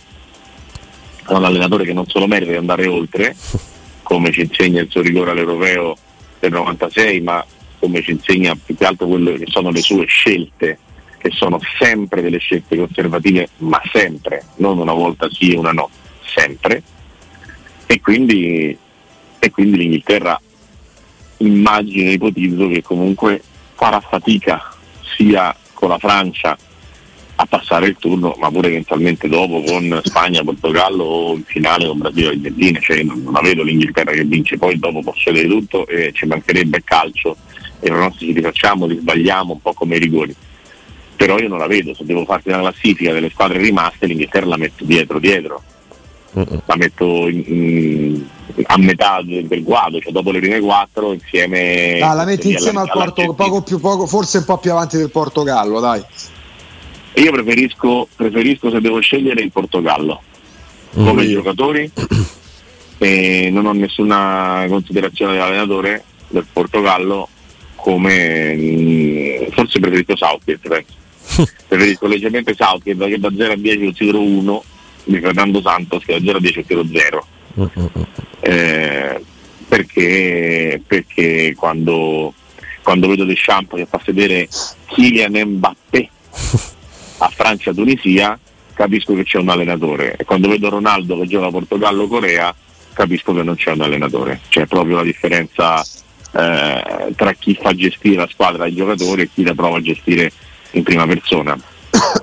è 1.26 1.32
un 1.32 1.44
allenatore 1.44 1.84
che 1.84 1.92
non 1.92 2.06
solo 2.06 2.26
merita 2.26 2.52
di 2.52 2.56
andare 2.56 2.86
oltre, 2.86 3.36
come 4.02 4.32
ci 4.32 4.40
insegna 4.40 4.80
il 4.80 4.90
suo 4.90 5.02
rigore 5.02 5.32
all'europeo 5.32 5.94
del 6.38 6.52
96, 6.52 7.20
ma 7.20 7.44
come 7.78 8.00
ci 8.00 8.12
insegna 8.12 8.54
più 8.56 8.74
che 8.74 8.86
altro 8.86 9.06
quello 9.06 9.34
che 9.34 9.44
sono 9.46 9.70
le 9.70 9.82
sue 9.82 10.06
scelte, 10.06 10.78
che 11.18 11.30
sono 11.30 11.60
sempre 11.78 12.22
delle 12.22 12.38
scelte 12.38 12.74
conservative, 12.74 13.50
ma 13.58 13.82
sempre, 13.92 14.44
non 14.56 14.78
una 14.78 14.94
volta 14.94 15.28
sì 15.30 15.52
e 15.52 15.58
una 15.58 15.72
no, 15.72 15.90
sempre. 16.24 16.82
E 17.84 18.00
quindi, 18.00 18.74
e 19.38 19.50
quindi 19.50 19.76
l'Inghilterra 19.76 20.40
immagino, 21.40 22.10
ipotizzo 22.10 22.68
che 22.68 22.82
comunque 22.82 23.42
farà 23.74 24.00
fatica 24.00 24.74
sia 25.16 25.54
con 25.74 25.88
la 25.88 25.98
Francia 25.98 26.56
a 27.36 27.46
passare 27.46 27.86
il 27.86 27.96
turno, 27.98 28.34
ma 28.38 28.50
pure 28.50 28.68
eventualmente 28.68 29.26
dopo 29.26 29.62
con 29.62 29.98
Spagna, 30.04 30.44
Portogallo 30.44 31.02
o 31.02 31.34
in 31.34 31.44
finale 31.44 31.86
con 31.86 31.98
Brasile 31.98 32.26
e 32.26 32.30
Argentina, 32.32 32.78
cioè 32.80 33.02
non, 33.02 33.22
non 33.22 33.32
la 33.32 33.40
vedo 33.40 33.62
l'Inghilterra 33.62 34.12
che 34.12 34.24
vince, 34.24 34.58
poi 34.58 34.78
dopo 34.78 35.00
può 35.00 35.12
succedere 35.14 35.48
tutto 35.48 35.86
e 35.86 36.12
ci 36.12 36.26
mancherebbe 36.26 36.82
calcio. 36.84 37.36
E 37.80 37.86
i 37.86 37.90
pronostici 37.90 38.34
li 38.34 38.42
facciamo, 38.42 38.84
li 38.84 38.98
sbagliamo 38.98 39.54
un 39.54 39.62
po' 39.62 39.72
come 39.72 39.96
i 39.96 40.00
rigori. 40.00 40.36
però 41.16 41.38
io 41.38 41.48
non 41.48 41.58
la 41.58 41.66
vedo, 41.66 41.94
se 41.94 42.04
devo 42.04 42.26
farti 42.26 42.48
una 42.48 42.60
classifica 42.60 43.12
delle 43.12 43.30
squadre 43.30 43.58
rimaste 43.58 44.06
l'Inghilterra 44.06 44.46
la 44.46 44.56
metto 44.58 44.84
dietro 44.84 45.18
dietro, 45.18 45.62
la 46.32 46.76
metto 46.76 47.28
in, 47.28 47.42
in, 47.46 48.26
a 48.66 48.78
metà 48.78 49.20
del, 49.22 49.46
del 49.46 49.62
guado, 49.62 50.00
cioè 50.00 50.12
dopo 50.12 50.30
le 50.30 50.40
prime 50.40 50.60
quattro 50.60 51.12
insieme... 51.12 51.98
Ah, 52.00 52.14
la 52.14 52.24
metti 52.24 52.52
insieme 52.52 52.80
al 52.80 52.90
Portogallo, 52.90 53.34
poco 53.34 53.62
più, 53.62 53.80
poco, 53.80 54.06
forse 54.06 54.38
un 54.38 54.44
po' 54.44 54.58
più 54.58 54.70
avanti 54.70 54.96
del 54.96 55.10
Portogallo, 55.10 55.80
dai. 55.80 56.02
Io 57.14 57.32
preferisco, 57.32 58.08
preferisco 58.14 58.70
se 58.70 58.80
devo 58.80 59.00
scegliere 59.00 59.42
il 59.42 59.50
Portogallo 59.50 60.22
come 60.94 61.24
mm. 61.24 61.30
giocatori 61.30 61.90
e 62.98 63.48
non 63.50 63.66
ho 63.66 63.72
nessuna 63.72 64.66
considerazione 64.68 65.32
dell'allenatore 65.32 66.04
del 66.28 66.46
Portogallo 66.52 67.28
come 67.76 68.54
mm, 68.54 69.50
forse 69.50 69.80
preferisco 69.80 70.16
Southgate 70.16 70.68
penso. 70.68 71.48
preferisco 71.66 72.06
leggermente 72.06 72.54
Southgate 72.54 73.08
che 73.08 73.18
da 73.18 73.30
0 73.34 73.52
a 73.52 73.56
10 73.56 73.84
lo 73.84 73.92
tiro 73.92 74.20
1 74.20 74.64
di 75.10 75.20
Fernando 75.20 75.60
Santos 75.60 76.04
che 76.04 76.18
da 76.18 76.24
0 76.24 76.38
a 76.38 76.40
10 76.40 76.56
lo 76.56 76.64
tiro 76.64 76.86
0 76.92 77.26
eh, 78.40 79.24
perché, 79.68 80.82
perché 80.86 81.54
quando, 81.56 82.34
quando 82.82 83.08
vedo 83.08 83.24
Deschamps 83.24 83.76
che 83.76 83.86
fa 83.86 84.00
sedere 84.04 84.48
Kylian 84.86 85.38
Mbappé 85.38 86.08
a 87.18 87.28
Francia-Tunisia 87.28 88.38
capisco 88.80 89.14
che 89.14 89.24
c'è 89.24 89.38
un 89.38 89.50
allenatore. 89.50 90.16
E 90.16 90.24
quando 90.24 90.48
vedo 90.48 90.70
Ronaldo 90.70 91.18
che 91.18 91.26
gioca 91.26 91.50
Portogallo-Corea 91.50 92.54
capisco 92.94 93.34
che 93.34 93.42
non 93.42 93.54
c'è 93.54 93.72
un 93.72 93.82
allenatore, 93.82 94.40
c'è 94.48 94.66
proprio 94.66 94.96
la 94.96 95.02
differenza 95.02 95.82
eh, 96.32 97.12
tra 97.14 97.32
chi 97.38 97.58
fa 97.60 97.74
gestire 97.74 98.16
la 98.16 98.28
squadra 98.30 98.64
ai 98.64 98.74
giocatori 98.74 99.22
e 99.22 99.28
chi 99.32 99.42
la 99.42 99.54
prova 99.54 99.76
a 99.76 99.82
gestire 99.82 100.32
in 100.72 100.82
prima 100.82 101.06
persona. 101.06 101.58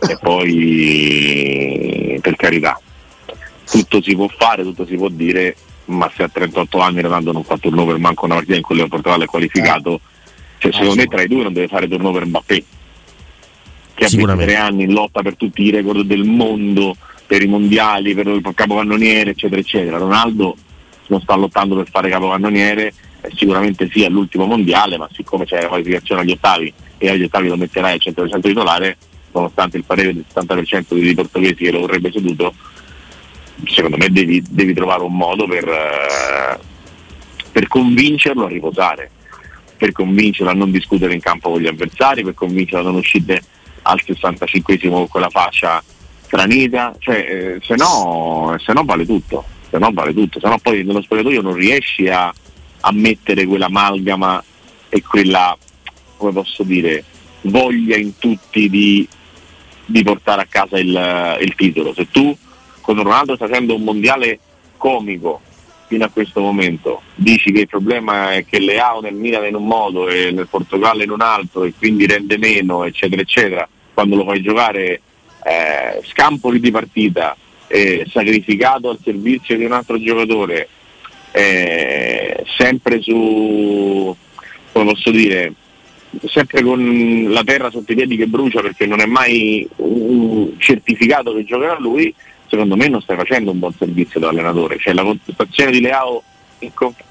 E 0.07 0.17
poi 0.21 2.19
per 2.21 2.35
carità, 2.35 2.79
tutto 3.69 4.01
si 4.01 4.15
può 4.15 4.27
fare, 4.27 4.63
tutto 4.63 4.85
si 4.85 4.95
può 4.95 5.09
dire, 5.09 5.55
ma 5.85 6.11
se 6.15 6.23
a 6.23 6.29
38 6.29 6.79
anni 6.79 7.01
Ronaldo 7.01 7.31
non 7.31 7.43
fa 7.43 7.57
turnover 7.57 7.97
manco 7.97 8.25
una 8.25 8.35
partita 8.35 8.55
in 8.55 8.61
cui 8.61 8.79
il 8.79 8.87
Portogallo 8.87 9.23
è 9.23 9.27
qualificato, 9.27 10.01
cioè, 10.57 10.71
secondo 10.71 10.95
me 10.95 11.05
tra 11.05 11.21
i 11.21 11.27
due 11.27 11.43
non 11.43 11.53
deve 11.53 11.67
fare 11.67 11.87
turnover 11.87 12.25
Mbappé 12.25 12.63
che 13.97 14.05
ha 14.05 14.09
23 14.11 14.55
anni 14.55 14.83
in 14.83 14.93
lotta 14.93 15.23
per 15.23 15.35
tutti 15.35 15.63
i 15.63 15.71
record 15.71 16.01
del 16.01 16.23
mondo, 16.23 16.95
per 17.25 17.41
i 17.41 17.47
mondiali, 17.47 18.13
per 18.13 18.27
il 18.27 18.47
capocannoniere, 18.53 19.31
eccetera, 19.31 19.59
eccetera. 19.59 19.97
Ronaldo 19.97 20.55
non 21.07 21.19
sta 21.19 21.35
lottando 21.35 21.75
per 21.75 21.89
fare 21.89 22.07
capocannoniere, 22.07 22.93
eh, 23.21 23.31
sicuramente 23.35 23.89
sì 23.91 24.05
all'ultimo 24.05 24.45
mondiale, 24.45 24.97
ma 24.97 25.09
siccome 25.11 25.45
c'è 25.45 25.61
la 25.61 25.67
qualificazione 25.67 26.21
agli 26.21 26.31
ottavi 26.31 26.71
e 26.99 27.09
agli 27.09 27.23
ottavi 27.23 27.47
lo 27.47 27.57
metterai 27.57 27.93
al 27.93 28.01
100% 28.13 28.39
titolare, 28.39 28.97
nonostante 29.37 29.77
il 29.77 29.83
parere 29.83 30.13
del 30.13 30.25
70% 30.33 30.85
dei 30.89 31.15
portoghesi 31.15 31.55
che 31.55 31.71
lo 31.71 31.81
vorrebbe 31.81 32.11
seduto, 32.11 32.53
secondo 33.65 33.97
me 33.97 34.09
devi, 34.09 34.43
devi 34.47 34.73
trovare 34.73 35.03
un 35.03 35.15
modo 35.15 35.45
per, 35.47 35.67
eh, 35.67 36.59
per 37.51 37.67
convincerlo 37.67 38.45
a 38.45 38.49
riposare, 38.49 39.09
per 39.77 39.91
convincerlo 39.91 40.51
a 40.51 40.55
non 40.55 40.71
discutere 40.71 41.13
in 41.13 41.19
campo 41.19 41.51
con 41.51 41.61
gli 41.61 41.67
avversari, 41.67 42.23
per 42.23 42.33
convincerlo 42.33 42.87
a 42.87 42.91
non 42.91 42.99
uscire 42.99 43.41
al 43.83 44.01
65esimo 44.05 44.91
con 44.91 45.07
quella 45.07 45.29
faccia 45.29 45.81
stranita, 46.21 46.93
cioè, 46.99 47.15
eh, 47.15 47.59
se, 47.63 47.75
no, 47.75 48.55
se 48.59 48.73
no 48.73 48.83
vale 48.83 49.05
tutto, 49.05 49.45
se 49.69 49.77
no 49.77 49.91
vale 49.93 50.13
tutto, 50.13 50.39
se 50.39 50.47
no 50.47 50.57
poi 50.59 50.83
nello 50.83 51.01
spogliatoio 51.01 51.41
non 51.41 51.53
riesci 51.53 52.09
a, 52.09 52.33
a 52.81 52.91
mettere 52.91 53.45
quell'amalgama 53.45 54.43
e 54.89 55.01
quella, 55.01 55.57
come 56.17 56.31
posso 56.33 56.63
dire, 56.63 57.03
voglia 57.41 57.95
in 57.95 58.17
tutti 58.17 58.69
di, 58.69 59.07
di 59.87 60.03
portare 60.03 60.41
a 60.41 60.47
casa 60.47 60.77
il, 60.77 61.37
il 61.41 61.55
titolo. 61.55 61.93
Se 61.93 62.07
tu 62.11 62.35
con 62.81 63.01
Ronaldo 63.01 63.35
stai 63.35 63.47
facendo 63.47 63.75
un 63.75 63.83
mondiale 63.83 64.39
comico 64.77 65.41
fino 65.87 66.05
a 66.05 66.09
questo 66.09 66.41
momento 66.41 67.01
dici 67.15 67.51
che 67.51 67.61
il 67.61 67.67
problema 67.67 68.33
è 68.33 68.45
che 68.45 68.59
Leao 68.59 68.99
nel 68.99 69.15
Milan 69.15 69.45
in 69.45 69.55
un 69.55 69.65
modo 69.65 70.07
e 70.09 70.31
nel 70.31 70.47
Portogallo 70.47 71.01
in 71.01 71.09
un 71.09 71.21
altro 71.21 71.63
e 71.63 71.73
quindi 71.75 72.05
rende 72.05 72.37
meno 72.37 72.83
eccetera 72.83 73.21
eccetera 73.21 73.67
quando 73.93 74.17
lo 74.17 74.25
fai 74.25 74.41
giocare 74.41 75.01
eh, 75.47 76.01
scampoli 76.03 76.59
di 76.59 76.71
partita, 76.71 77.35
eh, 77.67 78.05
sacrificato 78.11 78.89
al 78.89 78.99
servizio 79.01 79.55
di 79.55 79.63
un 79.63 79.71
altro 79.71 79.97
giocatore, 79.99 80.67
eh, 81.31 82.43
sempre 82.57 83.01
su, 83.01 84.15
come 84.73 84.85
posso 84.85 85.09
dire, 85.09 85.53
sempre 86.25 86.63
con 86.63 87.27
la 87.29 87.43
terra 87.43 87.69
sotto 87.69 87.91
i 87.91 87.95
piedi 87.95 88.17
che 88.17 88.27
brucia 88.27 88.61
perché 88.61 88.85
non 88.85 88.99
è 88.99 89.05
mai 89.05 89.67
un 89.77 90.53
certificato 90.57 91.33
che 91.33 91.43
giocherà 91.43 91.77
lui, 91.79 92.13
secondo 92.47 92.75
me 92.75 92.87
non 92.87 93.01
stai 93.01 93.17
facendo 93.17 93.51
un 93.51 93.59
buon 93.59 93.73
servizio 93.73 94.19
da 94.19 94.29
allenatore. 94.29 94.77
Cioè 94.79 94.93
la 94.93 95.03
contestazione 95.03 95.71
di 95.71 95.81
Leao 95.81 96.23
in 96.59 96.73
conf- 96.73 97.03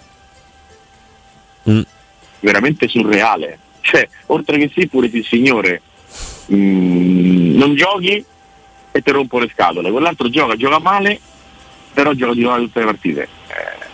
mm. 1.71 1.81
veramente 2.41 2.89
surreale. 2.89 3.59
Cioè, 3.81 4.09
oltre 4.27 4.59
che 4.59 4.71
sì, 4.75 4.89
pure 4.89 5.09
sì 5.09 5.23
signore, 5.23 5.81
mm, 6.53 7.57
non 7.57 7.75
giochi 7.75 8.25
e 8.91 9.03
ti 9.03 9.11
rompo 9.11 9.39
le 9.39 9.51
scatole, 9.53 9.91
quell'altro 9.91 10.29
gioca, 10.29 10.57
gioca 10.57 10.79
male, 10.79 11.21
però 11.93 12.13
gioca 12.15 12.33
di 12.33 12.41
nuovo 12.41 12.63
tutte 12.63 12.81
le 12.81 12.85
partite. 12.87 13.23
Eh, 13.49 13.85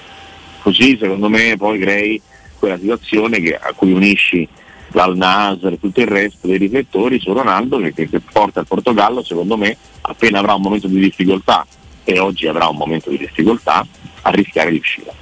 così 0.63 0.97
secondo 0.99 1.29
me 1.29 1.57
poi 1.59 1.79
crei 1.79 2.23
quella 2.59 2.79
situazione 2.79 3.41
che, 3.41 3.57
a 3.57 3.73
cui 3.75 3.93
unisci 3.93 4.49
l'Al 4.93 5.17
Nasr 5.17 5.73
e 5.73 5.81
tutto 5.81 6.01
il 6.01 6.07
resto 6.07 6.47
dei 6.47 6.59
riflettori 6.59 7.21
su 7.21 7.33
Ronaldo 7.33 7.79
che, 7.79 7.93
che, 7.93 8.09
che 8.09 8.21
porta 8.21 8.61
il 8.61 8.67
Portogallo, 8.67 9.23
secondo 9.23 9.57
me, 9.57 9.77
appena 10.03 10.39
avrà 10.39 10.55
un 10.55 10.63
momento 10.63 10.89
di 10.89 11.01
difficoltà, 11.01 11.67
e 12.05 12.19
oggi 12.19 12.47
avrà 12.47 12.69
un 12.69 12.77
momento 12.77 13.11
di 13.11 13.19
difficoltà, 13.19 13.87
a 14.23 14.31
rischiare 14.31 14.71
di 14.71 14.79
uscire. 14.79 15.13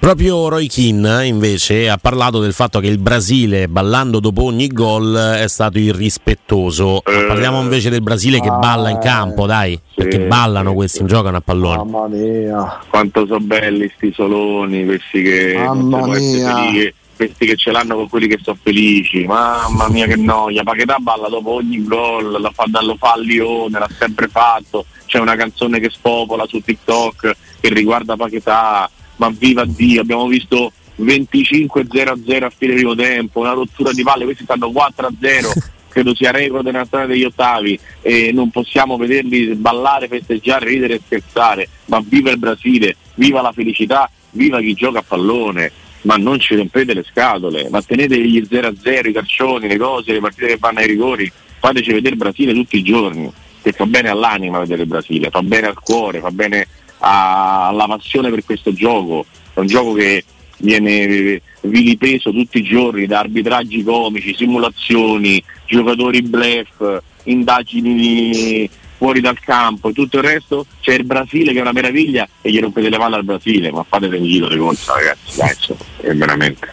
Proprio 0.00 0.48
Roy 0.48 0.66
Keane 0.66 1.26
invece 1.26 1.90
ha 1.90 1.98
parlato 1.98 2.40
del 2.40 2.54
fatto 2.54 2.80
che 2.80 2.86
il 2.86 2.96
Brasile 2.96 3.68
ballando 3.68 4.18
dopo 4.18 4.44
ogni 4.44 4.66
gol 4.68 5.14
è 5.14 5.46
stato 5.46 5.78
irrispettoso. 5.78 7.04
Eh, 7.04 7.26
Parliamo 7.26 7.60
invece 7.60 7.90
del 7.90 8.00
Brasile 8.00 8.40
che 8.40 8.48
balla 8.48 8.88
in 8.88 8.98
campo, 8.98 9.44
dai, 9.44 9.72
sì, 9.74 9.96
perché 9.96 10.20
ballano 10.20 10.70
sì, 10.70 10.76
questi, 10.76 10.98
non 11.00 11.08
giocano 11.08 11.36
a 11.36 11.40
pallone. 11.42 11.76
Mamma 11.76 12.08
mia. 12.08 12.80
Quanto 12.88 13.26
sono 13.26 13.40
belli 13.40 13.92
sti 13.94 14.12
soloni, 14.14 14.86
questi 14.86 15.20
che 15.20 15.54
Mamma 15.58 16.06
mia. 16.06 16.92
Questi 17.26 17.44
che 17.44 17.56
ce 17.56 17.70
l'hanno 17.70 17.96
con 17.96 18.08
quelli 18.08 18.26
che 18.26 18.38
sono 18.40 18.56
felici. 18.62 19.26
Mamma 19.26 19.90
mia 19.90 20.06
che 20.06 20.16
noia, 20.16 20.62
Paquetà 20.62 20.96
balla 20.98 21.28
dopo 21.28 21.50
ogni 21.50 21.84
gol, 21.84 22.40
lo 22.40 22.50
fa, 22.54 22.64
lo 22.80 22.96
fa 22.96 23.12
a 23.12 23.18
Lione, 23.18 23.78
l'ha 23.78 23.90
sempre 23.98 24.28
fatto. 24.28 24.86
C'è 25.04 25.18
una 25.18 25.36
canzone 25.36 25.80
che 25.80 25.90
spopola 25.90 26.46
su 26.46 26.60
TikTok 26.60 27.36
che 27.60 27.68
riguarda 27.74 28.16
Paquetà. 28.16 28.90
Ma 29.16 29.30
viva 29.36 29.66
Dio, 29.66 30.00
abbiamo 30.00 30.26
visto 30.28 30.72
25-0-0 30.98 32.42
a 32.42 32.50
fine 32.50 32.74
primo 32.74 32.94
tempo, 32.94 33.40
una 33.40 33.52
rottura 33.52 33.92
di 33.92 34.02
palle, 34.02 34.24
questi 34.24 34.44
stanno 34.44 34.68
4-0, 34.68 35.52
credo 35.88 36.14
sia 36.14 36.30
record 36.30 36.64
nella 36.64 36.86
storia 36.86 37.06
degli 37.06 37.24
ottavi 37.24 37.78
e 38.00 38.32
non 38.32 38.48
possiamo 38.48 38.96
vederli 38.96 39.54
ballare, 39.56 40.08
festeggiare, 40.08 40.64
ridere 40.64 40.94
e 40.94 41.00
scherzare, 41.04 41.68
ma 41.86 42.02
viva 42.02 42.30
il 42.30 42.38
Brasile, 42.38 42.96
viva 43.16 43.42
la 43.42 43.52
felicità, 43.52 44.10
viva 44.30 44.58
chi 44.60 44.72
gioca 44.72 45.00
a 45.00 45.04
pallone, 45.06 45.70
ma 46.02 46.16
non 46.16 46.38
ci 46.38 46.54
rompete 46.54 46.94
le 46.94 47.04
scatole, 47.08 47.68
ma 47.70 47.82
tenete 47.82 48.18
gli 48.18 48.40
0-0, 48.40 49.08
i 49.08 49.12
calcioni, 49.12 49.68
le 49.68 49.76
cose, 49.76 50.12
le 50.12 50.20
partite 50.20 50.46
che 50.46 50.56
vanno 50.58 50.78
ai 50.78 50.86
rigori, 50.86 51.30
fateci 51.58 51.92
vedere 51.92 52.14
il 52.14 52.20
Brasile 52.20 52.54
tutti 52.54 52.78
i 52.78 52.82
giorni, 52.82 53.30
che 53.62 53.72
fa 53.72 53.86
bene 53.86 54.08
all'anima 54.08 54.58
vedere 54.58 54.82
il 54.82 54.88
Brasile, 54.88 55.30
fa 55.30 55.42
bene 55.42 55.66
al 55.66 55.78
cuore, 55.80 56.20
fa 56.20 56.30
bene 56.30 56.66
alla 56.98 57.86
passione 57.86 58.30
per 58.30 58.44
questo 58.44 58.72
gioco, 58.72 59.26
è 59.52 59.58
un 59.60 59.66
gioco 59.66 59.92
che 59.92 60.24
viene 60.58 61.40
vilipeso 61.62 62.30
tutti 62.30 62.58
i 62.58 62.62
giorni 62.62 63.06
da 63.06 63.20
arbitraggi 63.20 63.82
comici, 63.82 64.34
simulazioni, 64.34 65.42
giocatori 65.66 66.22
blef, 66.22 67.02
indagini 67.24 68.68
fuori 68.96 69.20
dal 69.20 69.38
campo 69.40 69.88
e 69.88 69.92
tutto 69.94 70.18
il 70.18 70.24
resto, 70.24 70.66
c'è 70.80 70.92
il 70.94 71.04
Brasile 71.04 71.52
che 71.52 71.58
è 71.58 71.62
una 71.62 71.72
meraviglia 71.72 72.28
e 72.42 72.50
gli 72.50 72.60
rompete 72.60 72.90
le 72.90 72.98
palle 72.98 73.16
al 73.16 73.24
Brasile, 73.24 73.70
ma 73.70 73.82
fate 73.82 74.06
un 74.06 74.24
giro 74.24 74.48
di 74.48 74.58
conta 74.58 74.92
ragazzi, 74.92 75.36
dai, 75.38 75.78
è 76.00 76.14
veramente. 76.14 76.68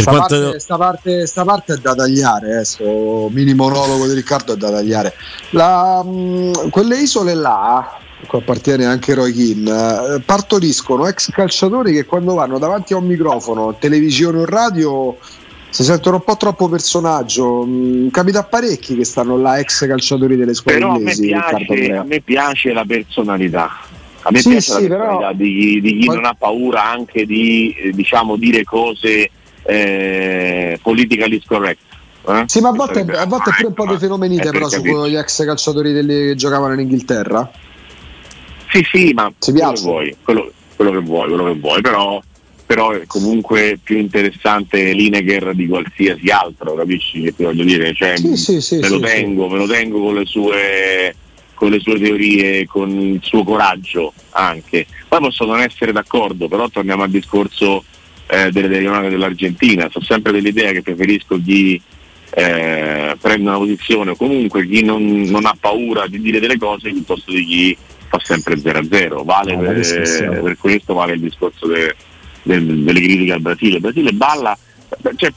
Sta, 0.00 0.10
quanto... 0.12 0.40
parte, 0.40 0.60
sta, 0.60 0.76
parte, 0.76 1.26
sta, 1.26 1.44
parte, 1.44 1.74
è 1.74 1.76
da 1.76 1.94
tagliare, 1.94 2.62
eh, 2.78 3.28
mini 3.30 3.54
monologo 3.54 4.06
di 4.06 4.14
Riccardo 4.14 4.54
è 4.54 4.56
da 4.56 4.70
tagliare. 4.70 5.14
La, 5.50 6.02
mh, 6.02 6.10
mm, 6.10 6.52
quelle 6.70 6.98
isole 6.98 7.34
là, 7.34 7.98
cui 8.26 8.38
appartiene 8.38 8.86
anche 8.86 9.14
Roy 9.14 9.32
Keane, 9.32 10.14
eh, 10.14 10.20
partoriscono 10.20 11.06
ex 11.06 11.30
calciatori 11.30 11.92
che 11.92 12.06
quando 12.06 12.34
vanno 12.34 12.58
davanti 12.58 12.92
a 12.94 12.96
un 12.96 13.06
microfono, 13.06 13.76
televisione 13.78 14.38
o 14.38 14.44
radio 14.44 15.16
si 15.68 15.84
sentono 15.84 16.16
un 16.16 16.24
po' 16.24 16.36
troppo 16.36 16.68
personaggio. 16.68 17.64
Mm, 17.66 18.08
capita 18.08 18.40
a 18.40 18.44
parecchi 18.44 18.96
che 18.96 19.04
stanno 19.04 19.36
là, 19.36 19.58
ex 19.58 19.86
calciatori 19.86 20.36
delle 20.36 20.54
squadre 20.54 20.80
però 20.80 20.96
inglesi. 20.96 21.32
A 21.32 21.36
me, 21.36 21.64
piace, 21.66 21.92
a 21.92 22.04
me 22.04 22.20
piace 22.20 22.72
la 22.72 22.84
personalità. 22.84 23.70
A 24.22 24.30
me 24.30 24.40
sì, 24.40 24.50
piace 24.50 24.72
sì, 24.72 24.88
la 24.88 24.96
personalità 24.96 25.32
di, 25.32 25.80
di, 25.80 25.98
chi 25.98 26.06
non 26.06 26.24
ha 26.24 26.34
paura 26.34 26.84
anche 26.90 27.24
di 27.24 27.74
eh, 27.78 27.90
diciamo, 27.92 28.36
dire 28.36 28.64
cose 28.64 29.30
eh, 29.62 30.78
politically 30.82 31.40
correct. 31.46 31.80
Eh? 32.28 32.44
Sì, 32.46 32.60
ma 32.60 32.68
a 32.68 32.72
volte, 32.72 33.00
a 33.00 33.24
volte 33.24 33.50
è 33.50 33.54
pure 33.54 33.68
un 33.68 33.74
po' 33.74 33.86
di 33.86 33.98
fenomenite 33.98 34.50
però 34.50 34.68
su 34.68 34.82
gli 34.82 35.16
ex 35.16 35.44
calciatori 35.44 35.92
delle, 35.92 36.26
che 36.26 36.34
giocavano 36.34 36.74
in 36.74 36.80
Inghilterra. 36.80 37.50
Sì, 38.70 38.86
sì, 38.90 39.12
ma 39.14 39.32
quello 39.38 39.72
che, 39.72 39.80
vuoi, 39.80 40.16
quello, 40.22 40.52
quello, 40.76 40.90
che 40.92 40.98
vuoi, 40.98 41.28
quello 41.28 41.44
che 41.44 41.58
vuoi, 41.58 41.80
però, 41.80 42.22
però 42.66 42.90
è 42.92 43.04
comunque 43.06 43.80
più 43.82 43.96
interessante 43.98 44.92
Lineker 44.92 45.54
di 45.54 45.66
qualsiasi 45.66 46.28
altro, 46.28 46.74
capisci 46.74 47.22
che 47.22 47.34
ti 47.34 47.42
voglio 47.42 47.64
dire? 47.64 47.92
Cioè, 47.94 48.16
sì, 48.16 48.36
sì, 48.36 48.60
sì, 48.60 48.76
me, 48.76 48.88
lo 48.88 49.00
tengo, 49.00 49.48
me 49.48 49.58
lo 49.58 49.66
tengo 49.66 50.00
con 50.00 50.14
le 50.14 50.26
sue 50.26 51.14
con 51.60 51.68
le 51.68 51.80
sue 51.80 52.00
teorie, 52.00 52.66
con 52.66 52.88
il 52.88 53.20
suo 53.22 53.44
coraggio 53.44 54.14
anche. 54.30 54.86
Poi 55.06 55.20
posso 55.20 55.44
non 55.44 55.60
essere 55.60 55.92
d'accordo, 55.92 56.48
però 56.48 56.70
torniamo 56.70 57.02
al 57.02 57.10
discorso 57.10 57.84
eh, 58.28 58.50
delle 58.50 58.68
telecronache 58.68 59.10
dell'Argentina. 59.10 59.90
So 59.90 60.02
sempre 60.02 60.32
dell'idea 60.32 60.72
che 60.72 60.80
preferisco 60.80 61.38
chi 61.38 61.78
eh, 62.30 63.14
prende 63.20 63.48
una 63.50 63.58
posizione 63.58 64.12
o 64.12 64.16
comunque 64.16 64.66
chi 64.66 64.82
non, 64.82 65.04
non, 65.04 65.44
ha 65.44 65.54
paura 65.60 66.06
di 66.06 66.18
dire 66.22 66.40
delle 66.40 66.56
cose 66.56 66.92
piuttosto 66.92 67.30
di 67.30 67.44
chi 67.44 67.76
fa 68.08 68.18
sempre 68.22 68.54
0-0. 68.54 69.22
Vale 69.22 69.54
no, 69.54 69.60
per, 69.60 70.40
per, 70.42 70.56
questo 70.56 70.94
vale 70.94 71.12
il 71.12 71.20
discorso 71.20 71.66
de, 71.66 71.94
de, 72.42 72.64
delle 72.64 73.00
critiche 73.02 73.34
al 73.34 73.42
Brasile. 73.42 73.74
Il 73.74 73.82
Brasile 73.82 74.12
balla, 74.12 74.56
cioè, 75.14 75.30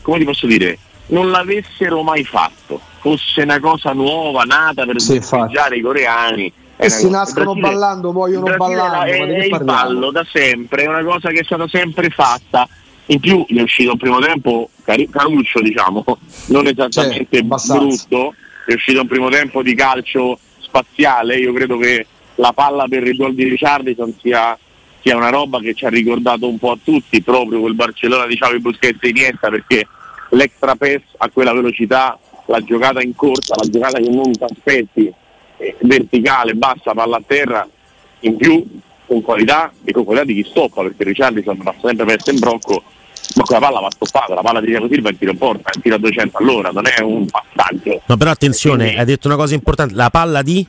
come 0.00 0.18
ti 0.18 0.24
posso 0.24 0.48
dire, 0.48 0.76
non 1.06 1.30
l'avessero 1.30 2.02
mai 2.02 2.24
fatto, 2.24 2.80
fosse 3.02 3.42
una 3.42 3.58
cosa 3.58 3.92
nuova, 3.92 4.44
nata 4.44 4.86
per 4.86 5.00
sì, 5.00 5.14
i 5.16 5.80
coreani. 5.80 6.52
E 6.76 6.88
si 6.88 7.10
nascono 7.10 7.52
Brasile, 7.52 7.72
ballando, 7.72 8.12
muoiono 8.12 8.56
ballando. 8.56 9.04
È, 9.04 9.18
è 9.18 9.44
il 9.44 9.60
ballo 9.62 10.10
da 10.12 10.24
sempre, 10.30 10.84
è 10.84 10.86
una 10.86 11.04
cosa 11.04 11.30
che 11.30 11.40
è 11.40 11.44
stata 11.44 11.66
sempre 11.68 12.08
fatta. 12.10 12.66
In 13.06 13.18
più 13.18 13.44
gli 13.48 13.58
è 13.58 13.62
uscito 13.62 13.90
un 13.92 13.98
primo 13.98 14.20
tempo 14.20 14.70
caruccio, 15.10 15.60
diciamo, 15.60 16.04
non 16.46 16.66
esattamente 16.66 17.44
sì, 17.56 17.72
brutto, 17.72 18.34
è 18.66 18.72
uscito 18.72 19.00
un 19.00 19.06
primo 19.08 19.28
tempo 19.28 19.62
di 19.62 19.74
calcio 19.74 20.38
spaziale, 20.60 21.36
io 21.36 21.52
credo 21.52 21.76
che 21.78 22.06
la 22.36 22.52
palla 22.52 22.86
per 22.88 23.06
il 23.06 23.16
gol 23.16 23.34
di 23.34 23.48
Richardson 23.48 24.14
sia, 24.20 24.56
sia, 25.00 25.16
una 25.16 25.28
roba 25.28 25.58
che 25.58 25.74
ci 25.74 25.84
ha 25.84 25.88
ricordato 25.88 26.48
un 26.48 26.58
po' 26.58 26.70
a 26.70 26.78
tutti, 26.82 27.20
proprio 27.20 27.60
quel 27.60 27.74
Barcellona 27.74 28.26
di 28.26 28.36
Xavi 28.36 28.60
Busquets 28.60 29.02
e 29.02 29.08
Iniesta, 29.08 29.50
perché 29.50 29.86
l'extra 30.30 30.76
pass 30.76 31.02
a 31.18 31.28
quella 31.28 31.52
velocità, 31.52 32.18
la 32.46 32.60
giocata 32.60 33.02
in 33.02 33.14
corsa, 33.14 33.54
la 33.56 33.68
giocata 33.68 33.98
che 33.98 34.10
non 34.10 34.32
ti 34.32 34.44
aspetti, 34.44 35.12
eh, 35.56 35.76
verticale, 35.80 36.54
bassa, 36.54 36.92
palla 36.92 37.16
a 37.16 37.22
terra, 37.26 37.68
in 38.20 38.36
più 38.36 38.64
con 39.06 39.20
qualità 39.22 39.72
e 39.84 39.92
con 39.92 40.04
qualità 40.04 40.26
di 40.26 40.34
chi 40.34 40.48
stoppa, 40.48 40.82
perché 40.82 41.04
Richardson 41.04 41.58
va 41.62 41.74
sempre 41.80 42.04
perso 42.04 42.30
in 42.30 42.38
brocco, 42.38 42.82
ma 43.36 43.42
quella 43.44 43.60
palla 43.60 43.80
va 43.80 43.90
stoppata, 43.90 44.34
la 44.34 44.40
palla 44.40 44.60
di 44.60 44.66
Diego 44.66 44.88
Silva 44.88 45.10
è 45.10 45.16
tiro 45.16 45.32
in 45.32 45.38
porta, 45.38 45.70
è 45.70 45.80
tiro 45.80 45.96
a 45.96 45.98
200 45.98 46.38
all'ora, 46.38 46.70
non 46.70 46.84
è 46.86 47.00
un 47.00 47.26
passaggio. 47.26 48.00
No, 48.06 48.16
però 48.16 48.30
attenzione, 48.30 48.84
Quindi, 48.84 49.00
hai 49.00 49.06
detto 49.06 49.26
una 49.28 49.36
cosa 49.36 49.54
importante, 49.54 49.94
la 49.94 50.10
palla 50.10 50.42
di? 50.42 50.66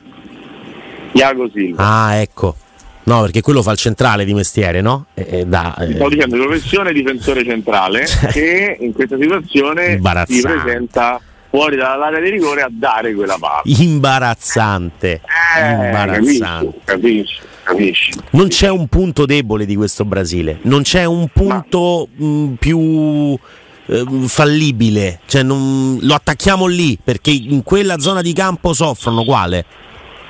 Diego 1.12 1.48
Silva. 1.52 1.82
Ah, 1.82 2.14
ecco. 2.16 2.56
No, 3.04 3.20
perché 3.20 3.42
quello 3.42 3.62
fa 3.62 3.72
il 3.72 3.76
centrale 3.76 4.24
di 4.24 4.32
mestiere, 4.32 4.80
no? 4.80 5.06
E, 5.14 5.44
da, 5.44 5.76
eh. 5.76 5.94
Sto 5.94 6.08
dicendo 6.08 6.36
professione 6.36 6.92
difensore 6.92 7.44
centrale 7.44 8.06
che 8.32 8.76
in 8.80 8.92
questa 8.92 9.18
situazione 9.18 10.00
si 10.26 10.40
presenta 10.40 11.20
fuori 11.54 11.76
dall'area 11.76 12.18
di 12.18 12.30
rigore 12.30 12.62
a 12.62 12.68
dare 12.68 13.14
quella 13.14 13.36
palla. 13.38 13.62
Imbarazzante. 13.62 15.20
Eh, 15.56 15.70
Imbarazzante. 15.70 16.80
Capisci, 16.82 16.82
capisci, 16.84 17.40
capisci. 17.62 18.12
Non 18.30 18.48
c'è 18.48 18.68
un 18.68 18.88
punto 18.88 19.24
debole 19.24 19.64
di 19.64 19.76
questo 19.76 20.04
Brasile, 20.04 20.58
non 20.62 20.82
c'è 20.82 21.04
un 21.04 21.28
punto 21.32 22.08
mh, 22.12 22.26
mm, 22.26 22.52
più 22.54 23.38
eh, 23.86 24.04
fallibile, 24.26 25.20
cioè 25.26 25.44
non, 25.44 25.96
lo 26.00 26.14
attacchiamo 26.14 26.66
lì 26.66 26.98
perché 27.02 27.30
in 27.30 27.62
quella 27.62 28.00
zona 28.00 28.20
di 28.20 28.32
campo 28.32 28.72
soffrono 28.72 29.22
quale? 29.22 29.64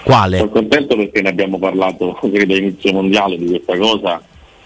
Quale? 0.05 0.37
Sono 0.37 0.51
contento 0.51 0.95
perché 0.95 1.23
ne 1.23 1.31
abbiamo 1.31 1.59
parlato 1.59 2.19
credo 2.31 2.53
all'inizio 2.53 2.93
mondiale 2.93 3.39
di 3.39 3.47
questa 3.47 3.79
cosa 3.79 4.23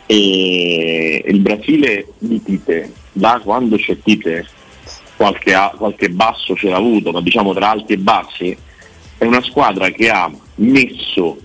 e 0.07 1.23
il 1.25 1.38
Brasile 1.38 2.09
di 2.19 2.43
Tite, 2.43 2.93
da 3.12 3.41
quando 3.45 3.77
c'è 3.77 3.97
Tite, 4.03 4.45
qualche, 5.18 5.52
qualche 5.76 6.10
basso 6.10 6.54
ce 6.54 6.68
l'ha 6.68 6.76
avuto, 6.76 7.11
ma 7.11 7.20
diciamo 7.20 7.52
tra 7.52 7.70
alti 7.70 7.94
e 7.94 7.98
bassi, 7.98 8.57
è 9.18 9.24
una 9.24 9.42
squadra 9.42 9.90
che 9.90 10.09
ha 10.09 10.31
messo 10.54 11.38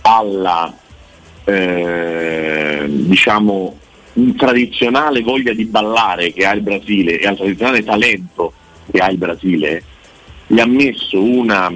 alla 0.00 0.74
eh, 1.44 2.86
diciamo 2.88 3.78
tradizionale 4.34 5.20
voglia 5.20 5.52
di 5.52 5.66
ballare 5.66 6.32
che 6.32 6.46
ha 6.46 6.52
il 6.52 6.62
Brasile 6.62 7.20
e 7.20 7.26
al 7.26 7.36
tradizionale 7.36 7.84
talento 7.84 8.54
che 8.90 8.98
ha 8.98 9.10
il 9.10 9.18
Brasile, 9.18 9.82
gli 10.46 10.58
ha 10.58 10.66
messo 10.66 11.22
una 11.22 11.70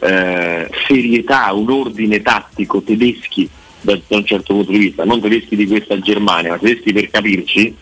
eh, 0.00 0.70
serietà, 0.86 1.50
un 1.54 1.70
ordine 1.70 2.20
tattico 2.20 2.82
tedeschi 2.82 3.48
da, 3.80 3.98
da, 4.06 4.16
un 4.16 4.26
certo 4.26 4.52
punto 4.52 4.70
di 4.70 4.78
vista, 4.78 5.04
non 5.04 5.22
tedeschi 5.22 5.56
di 5.56 5.66
questa 5.66 5.98
Germania, 5.98 6.50
ma 6.50 6.58
tedeschi 6.58 6.92
per 6.92 7.08
capirci, 7.08 7.74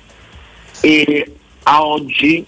e 0.80 1.32
a 1.64 1.84
oggi 1.84 2.46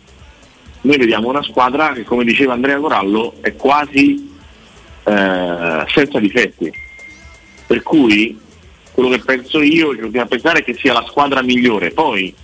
noi 0.84 0.96
vediamo 0.96 1.28
una 1.28 1.42
squadra 1.42 1.92
che 1.92 2.04
come 2.04 2.24
diceva 2.24 2.52
Andrea 2.52 2.78
Corallo 2.78 3.34
è 3.40 3.54
quasi 3.56 4.32
eh, 5.04 5.84
senza 5.88 6.18
difetti. 6.18 6.72
Per 7.66 7.82
cui 7.82 8.38
quello 8.92 9.10
che 9.10 9.18
penso 9.20 9.60
io, 9.60 9.90
che 9.90 10.00
continuo 10.00 10.24
a 10.24 10.28
pensare 10.28 10.58
è 10.60 10.64
che 10.64 10.74
sia 10.74 10.92
la 10.92 11.04
squadra 11.08 11.42
migliore. 11.42 11.90
Poi 11.90 12.34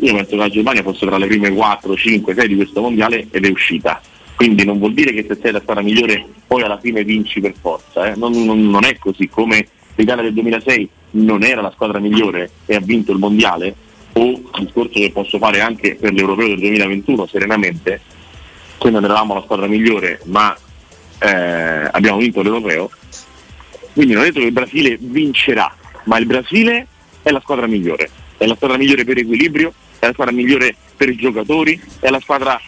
io 0.00 0.14
penso 0.14 0.30
che 0.30 0.36
la 0.36 0.48
Germania 0.48 0.82
fosse 0.82 1.06
tra 1.06 1.18
le 1.18 1.26
prime 1.26 1.52
4, 1.52 1.96
5, 1.96 2.34
6 2.34 2.48
di 2.48 2.56
questo 2.56 2.80
mondiale 2.80 3.26
ed 3.30 3.44
è 3.44 3.50
uscita 3.50 4.00
quindi 4.38 4.64
non 4.64 4.78
vuol 4.78 4.94
dire 4.94 5.12
che 5.12 5.26
se 5.26 5.36
sei 5.42 5.50
la 5.50 5.60
squadra 5.60 5.82
migliore 5.82 6.24
poi 6.46 6.62
alla 6.62 6.78
fine 6.78 7.02
vinci 7.02 7.40
per 7.40 7.54
forza, 7.60 8.06
eh? 8.06 8.14
non, 8.14 8.30
non, 8.44 8.70
non, 8.70 8.84
è 8.84 8.96
così 8.96 9.28
come 9.28 9.66
l'Italia 9.96 10.22
del 10.22 10.32
2006 10.34 10.88
non 11.10 11.42
era 11.42 11.60
la 11.60 11.72
squadra 11.72 11.98
migliore 11.98 12.48
e 12.64 12.76
ha 12.76 12.80
vinto 12.80 13.10
il 13.10 13.18
mondiale, 13.18 13.74
o 14.18 14.42
discorso 14.58 14.90
che 14.92 15.10
posso 15.12 15.38
fare 15.38 15.60
anche 15.60 15.96
per 15.96 16.12
l'Europeo 16.12 16.48
del 16.48 16.58
2021 16.58 17.26
serenamente, 17.26 18.00
che 18.78 18.90
non 18.90 19.04
eravamo 19.04 19.34
la 19.34 19.42
squadra 19.42 19.66
migliore 19.66 20.20
ma 20.24 20.56
eh, 21.20 21.88
abbiamo 21.90 22.18
vinto 22.18 22.42
l'Europeo, 22.42 22.90
quindi 23.92 24.12
non 24.12 24.22
ho 24.22 24.26
detto 24.26 24.40
che 24.40 24.46
il 24.46 24.52
Brasile 24.52 24.96
vincerà, 25.00 25.74
ma 26.04 26.18
il 26.18 26.26
Brasile 26.26 26.86
è 27.22 27.30
la 27.30 27.40
squadra 27.40 27.66
migliore, 27.66 28.10
è 28.36 28.46
la 28.46 28.54
squadra 28.54 28.76
migliore 28.76 29.04
per 29.04 29.18
equilibrio, 29.18 29.72
è 29.98 30.06
la 30.06 30.12
squadra 30.12 30.32
migliore 30.34 30.74
per 30.96 31.08
i 31.08 31.16
giocatori, 31.16 31.80
è 32.00 32.08
la 32.08 32.20
squadra 32.20 32.60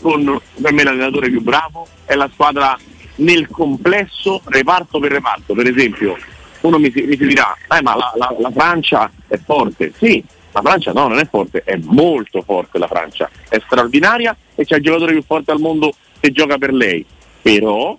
con 0.00 0.40
per 0.60 0.72
me 0.72 0.84
l'allenatore 0.84 1.28
più 1.30 1.42
bravo, 1.42 1.86
è 2.04 2.14
la 2.14 2.28
squadra 2.32 2.78
nel 3.16 3.48
complesso 3.48 4.42
reparto 4.44 4.98
per 4.98 5.12
reparto. 5.12 5.54
Per 5.54 5.66
esempio, 5.66 6.16
uno 6.60 6.78
mi 6.78 6.92
mi 6.94 7.16
dirà, 7.16 7.56
eh, 7.76 7.82
ma 7.82 7.96
la, 7.96 8.12
la, 8.16 8.34
la, 8.38 8.50
Francia 8.50 9.10
è 9.26 9.38
forte. 9.44 9.92
Sì, 9.96 10.22
la 10.56 10.62
Francia 10.62 10.92
no, 10.92 11.08
non 11.08 11.18
è 11.18 11.26
forte, 11.26 11.62
è 11.64 11.76
molto 11.82 12.40
forte 12.40 12.78
la 12.78 12.86
Francia, 12.86 13.28
è 13.48 13.60
straordinaria 13.66 14.34
e 14.54 14.64
c'è 14.64 14.76
il 14.76 14.82
giocatore 14.82 15.12
più 15.12 15.22
forte 15.22 15.50
al 15.50 15.60
mondo 15.60 15.92
che 16.18 16.32
gioca 16.32 16.56
per 16.56 16.72
lei. 16.72 17.04
Però, 17.42 17.96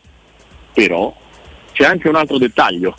però 0.73 1.15
c'è 1.71 1.85
anche 1.85 2.09
un 2.09 2.15
altro 2.15 2.39
dettaglio. 2.39 2.95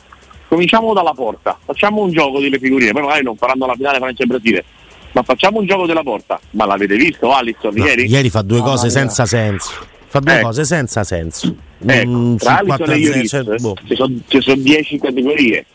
Cominciamo 0.46 0.94
dalla 0.94 1.12
porta, 1.12 1.58
facciamo 1.62 2.02
un 2.02 2.12
gioco 2.12 2.38
delle 2.38 2.58
figurine, 2.58 2.92
poi 2.92 3.02
magari 3.02 3.24
non 3.24 3.36
faranno 3.36 3.66
la 3.66 3.74
finale 3.74 3.98
Francia 3.98 4.22
e 4.22 4.26
Brasile, 4.26 4.64
ma 5.12 5.22
facciamo 5.24 5.58
un 5.58 5.66
gioco 5.66 5.86
della 5.86 6.02
porta. 6.02 6.38
Ma 6.50 6.64
l'avete 6.64 6.96
visto 6.96 7.32
Alisson 7.32 7.74
no, 7.74 7.84
ieri? 7.84 8.06
Ieri 8.06 8.30
fa 8.30 8.42
due 8.42 8.60
cose 8.60 8.90
senza 8.90 9.26
senso. 9.26 9.72
Fa 10.06 10.20
due 10.20 10.38
eh. 10.38 10.42
cose 10.42 10.64
senza 10.64 11.02
senso. 11.02 11.54
Ecco, 11.84 12.08
mm, 12.08 12.36
tra 12.36 12.58
Alisson 12.58 12.90
e 12.90 12.96
Ioris 12.96 13.28
cioè, 13.28 13.42
boh. 13.42 13.74
ci 13.84 13.96
sono, 13.96 14.14
ci 14.28 14.40
sono 14.40 14.62
10 14.62 14.98
categorie. 15.00 15.66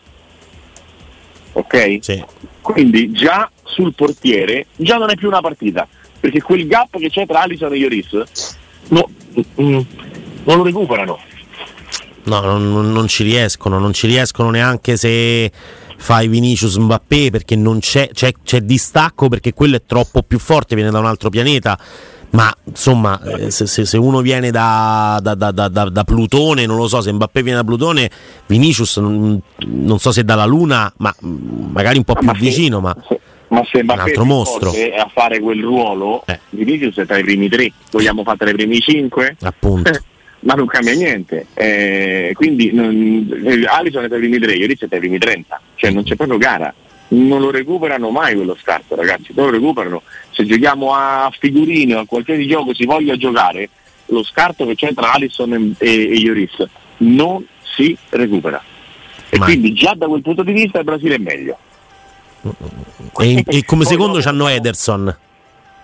Ok? 1.52 1.98
Sì. 2.00 2.24
Quindi 2.62 3.12
già 3.12 3.48
sul 3.64 3.94
portiere 3.94 4.66
già 4.76 4.96
non 4.96 5.10
è 5.10 5.16
più 5.16 5.28
una 5.28 5.40
partita. 5.40 5.86
Perché 6.20 6.40
quel 6.40 6.66
gap 6.66 6.98
che 6.98 7.10
c'è 7.10 7.26
tra 7.26 7.42
Alisson 7.42 7.72
e 7.72 7.76
Ioris 7.76 8.22
no, 8.88 9.08
mm, 9.60 9.80
non 10.44 10.56
lo 10.56 10.62
recuperano. 10.62 11.18
No, 12.24 12.40
non, 12.40 12.92
non 12.92 13.06
ci 13.06 13.22
riescono, 13.22 13.78
non 13.78 13.92
ci 13.92 14.06
riescono 14.06 14.48
neanche 14.50 14.96
se 14.96 15.50
fai 15.96 16.28
Vinicius 16.28 16.76
Mbappé 16.76 17.30
perché 17.30 17.56
non 17.56 17.80
c'è, 17.80 18.08
c'è, 18.12 18.32
c'è 18.42 18.60
distacco 18.62 19.28
perché 19.28 19.52
quello 19.52 19.76
è 19.76 19.82
troppo 19.86 20.22
più 20.22 20.38
forte, 20.38 20.74
viene 20.74 20.90
da 20.90 20.98
un 20.98 21.06
altro 21.06 21.28
pianeta 21.28 21.78
ma 22.34 22.52
insomma 22.64 23.20
eh, 23.22 23.50
se, 23.50 23.66
se, 23.66 23.96
uno 23.96 24.20
viene 24.20 24.50
da, 24.50 25.20
da, 25.22 25.34
da, 25.34 25.50
da, 25.68 26.04
Plutone 26.04 26.66
non 26.66 26.76
lo 26.76 26.88
so 26.88 27.00
se 27.00 27.12
Mbappé 27.12 27.42
viene 27.42 27.58
da 27.58 27.64
Plutone 27.64 28.10
Vinicius 28.46 28.96
non, 28.96 29.40
non 29.66 29.98
so 30.00 30.10
se 30.10 30.24
dalla 30.24 30.44
Luna 30.44 30.92
ma 30.96 31.14
magari 31.20 31.96
un 31.96 32.04
po' 32.04 32.14
più 32.14 32.26
ma 32.26 32.32
vicino 32.32 32.80
ma, 32.80 32.94
se, 33.08 33.20
ma 33.54 33.64
se 33.64 33.80
un 33.80 33.90
altro 33.90 34.24
mostro 34.24 34.70
a 34.70 35.10
fare 35.12 35.40
quel 35.40 35.62
ruolo 35.62 36.24
eh. 36.26 36.40
Vinicius 36.50 36.96
è 36.98 37.06
tra 37.06 37.18
i 37.18 37.22
primi 37.22 37.48
tre 37.48 37.72
vogliamo 37.90 38.22
fare 38.22 38.38
tra 38.38 38.50
i 38.50 38.54
primi 38.54 38.80
cinque? 38.80 39.36
appunto 39.40 39.90
ma 40.44 40.54
non 40.54 40.66
cambia 40.66 40.94
niente. 40.94 41.46
Eh, 41.54 42.32
quindi 42.34 42.72
non, 42.72 43.28
Alison 43.66 44.04
è 44.04 44.08
tra 44.08 44.16
i 44.16 44.20
primi 44.20 44.38
tre, 44.38 44.56
Lloris 44.56 44.82
è 44.82 44.88
tra 44.88 44.96
i 44.96 45.00
primi 45.00 45.18
30, 45.18 45.60
cioè 45.74 45.90
non 45.90 46.04
c'è 46.04 46.14
proprio 46.16 46.38
gara. 46.38 46.72
non 47.08 47.40
lo 47.40 47.50
recuperano 47.50 48.10
mai 48.10 48.34
quello 48.34 48.56
scarto, 48.60 48.94
ragazzi, 48.94 49.32
non 49.34 49.46
lo 49.46 49.52
recuperano. 49.52 50.02
Se 50.30 50.44
giochiamo 50.44 50.94
a 50.94 51.30
figurine 51.36 51.94
o 51.94 52.00
a 52.00 52.06
qualsiasi 52.06 52.46
gioco 52.46 52.74
si 52.74 52.84
voglia 52.84 53.16
giocare, 53.16 53.68
lo 54.06 54.22
scarto 54.22 54.66
che 54.66 54.74
c'è 54.74 54.92
tra 54.92 55.12
Alisson 55.12 55.76
e, 55.78 55.88
e 55.88 56.14
Ioris 56.14 56.64
non 56.98 57.44
si 57.62 57.96
recupera. 58.10 58.62
E 59.30 59.38
mai. 59.38 59.48
quindi 59.48 59.72
già 59.72 59.94
da 59.96 60.06
quel 60.06 60.22
punto 60.22 60.42
di 60.42 60.52
vista 60.52 60.78
il 60.78 60.84
Brasile 60.84 61.16
è 61.16 61.18
meglio. 61.18 61.56
E, 63.18 63.44
e 63.46 63.64
come 63.64 63.84
secondo 63.84 64.20
c'hanno 64.20 64.48
Ederson. 64.48 65.16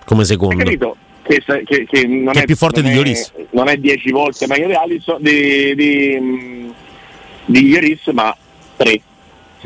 Come 0.05 0.25
secondo. 0.25 0.97
Che, 1.23 1.43
che, 1.65 1.87
che, 1.87 2.07
non 2.07 2.33
che 2.33 2.43
è, 2.43 2.45
più 2.45 2.57
forte 2.57 2.83
di 2.83 2.89
Ioris. 2.89 3.33
Non 3.51 3.69
è 3.69 3.77
10 3.77 4.11
volte 4.11 4.47
meglio 4.47 4.67
di 4.67 4.75
Alisson, 4.75 5.19
di, 5.21 5.75
di, 5.75 6.73
di 7.45 7.67
Ioris, 7.67 8.07
ma 8.09 8.37
3 8.77 9.01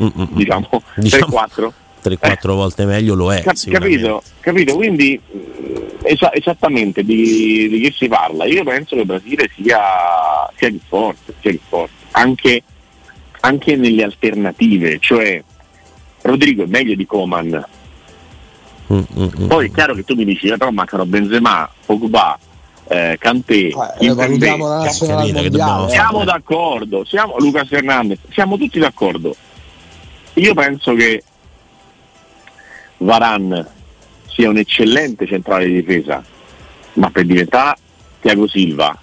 Mm-mm. 0.00 0.28
diciamo, 0.32 0.68
diciamo 0.96 1.36
3-4 1.36 1.70
3-4 2.02 2.18
eh. 2.20 2.52
volte 2.52 2.84
meglio 2.84 3.14
lo 3.14 3.32
è 3.32 3.42
Cap- 3.42 3.70
capito, 3.70 4.22
capito 4.40 4.74
quindi 4.74 5.18
es- 6.02 6.28
esattamente 6.32 7.04
di, 7.04 7.68
di, 7.68 7.80
che 7.80 7.92
si 7.96 8.08
parla 8.08 8.44
io 8.44 8.64
penso 8.64 8.96
che 8.96 9.02
il 9.02 9.06
Brasile 9.06 9.48
sia, 9.54 9.80
sia 10.56 10.68
più 10.68 10.80
forte, 10.86 11.34
sia 11.40 11.50
più 11.50 11.60
forte. 11.66 11.92
Anche, 12.10 12.62
anche 13.40 13.76
nelle 13.76 14.02
alternative 14.02 14.98
cioè 15.00 15.42
Rodrigo 16.24 16.64
è 16.64 16.66
meglio 16.66 16.94
di 16.94 17.06
Coman 17.06 17.64
Mm-mm. 18.92 19.46
Poi 19.46 19.66
è 19.66 19.70
chiaro 19.70 19.94
che 19.94 20.04
tu 20.04 20.14
mi 20.14 20.24
dici, 20.24 20.48
eh, 20.48 20.56
però 20.56 20.70
mancano 20.70 21.06
Benzema, 21.06 21.68
Pogba, 21.86 22.38
eh, 22.86 23.16
Cantè, 23.18 23.54
eh, 23.98 24.14
valutiamo 24.14 24.68
la 24.68 24.78
nazionale 24.84 25.32
mondiale, 25.32 25.90
siamo 25.90 26.24
d'accordo, 26.24 27.04
siamo 27.04 27.36
Lucas 27.38 27.68
Fernandez, 27.68 28.18
siamo 28.30 28.58
tutti 28.58 28.78
d'accordo. 28.78 29.34
Io 30.34 30.52
penso 30.52 30.94
che 30.94 31.22
Varan 32.98 33.66
sia 34.26 34.50
un 34.50 34.58
eccellente 34.58 35.26
centrale 35.26 35.66
di 35.66 35.74
difesa, 35.74 36.22
ma 36.94 37.10
per 37.10 37.24
diventare 37.24 37.78
Tiago 38.20 38.46
Silva 38.46 38.98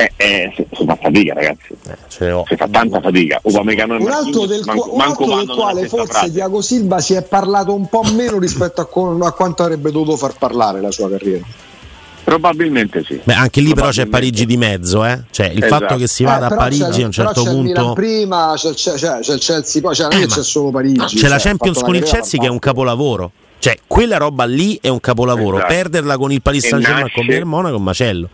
eh, 0.00 0.12
eh, 0.16 0.66
si 0.72 0.84
fa 0.84 0.96
fatica 0.96 1.34
ragazzi 1.34 1.76
eh, 1.88 1.96
si 2.08 2.56
fa 2.56 2.68
tanta 2.68 3.00
fatica 3.00 3.40
un 3.42 4.10
altro 4.10 4.46
del, 4.46 4.62
manco, 4.64 4.94
un 4.94 5.00
altro 5.00 5.36
del 5.36 5.48
quale 5.48 5.88
forse 5.88 6.12
frase. 6.12 6.32
Tiago 6.32 6.60
Silva 6.62 7.00
si 7.00 7.14
è 7.14 7.22
parlato 7.22 7.74
un 7.74 7.88
po' 7.88 8.02
meno 8.14 8.38
rispetto 8.38 8.80
a, 8.80 8.86
co- 8.86 9.18
a 9.22 9.32
quanto 9.32 9.62
avrebbe 9.62 9.90
dovuto 9.90 10.16
far 10.16 10.36
parlare 10.38 10.80
la 10.80 10.90
sua 10.90 11.10
carriera 11.10 11.44
Probabilmente 12.22 13.02
sì. 13.04 13.20
Beh, 13.22 13.34
anche 13.34 13.60
lì 13.60 13.74
però 13.74 13.88
c'è 13.88 14.06
Parigi 14.06 14.46
di 14.46 14.56
mezzo, 14.56 15.04
eh? 15.04 15.22
Cioè 15.30 15.46
il 15.46 15.64
esatto. 15.64 15.84
fatto 15.84 15.96
che 15.96 16.06
si 16.06 16.22
vada 16.22 16.48
eh, 16.48 16.52
a 16.52 16.56
Parigi 16.56 17.02
a 17.02 17.06
un 17.06 17.12
certo 17.12 17.42
c'è 17.42 17.50
punto. 17.50 17.92
prima 17.94 18.52
c'è, 18.56 18.72
c'è, 18.72 18.94
c'è, 18.94 19.32
il 19.32 19.40
Chelsea, 19.40 19.82
poi 19.82 19.94
c'è, 19.94 20.06
eh, 20.10 20.26
c'è 20.26 20.42
solo 20.44 20.70
Parigi. 20.70 20.98
C'è 20.98 21.16
cioè, 21.16 21.28
la 21.28 21.38
Champions 21.38 21.80
con 21.80 21.96
il 21.96 22.04
Chelsea 22.04 22.38
che 22.38 22.46
è 22.46 22.50
un 22.50 22.58
capolavoro. 22.58 23.32
Cioè, 23.58 23.76
quella 23.86 24.16
roba 24.16 24.44
lì 24.44 24.78
è 24.80 24.88
un 24.88 25.00
capolavoro. 25.00 25.56
Esatto. 25.56 25.72
Perderla 25.72 26.16
con 26.16 26.30
il 26.30 26.40
Paris 26.40 26.66
Saint 26.68 26.84
Germain 26.84 27.10
con 27.12 27.26
il 27.26 27.44
Monaco 27.44 27.74
è 27.74 27.78
un 27.78 27.82
macello. 27.82 28.28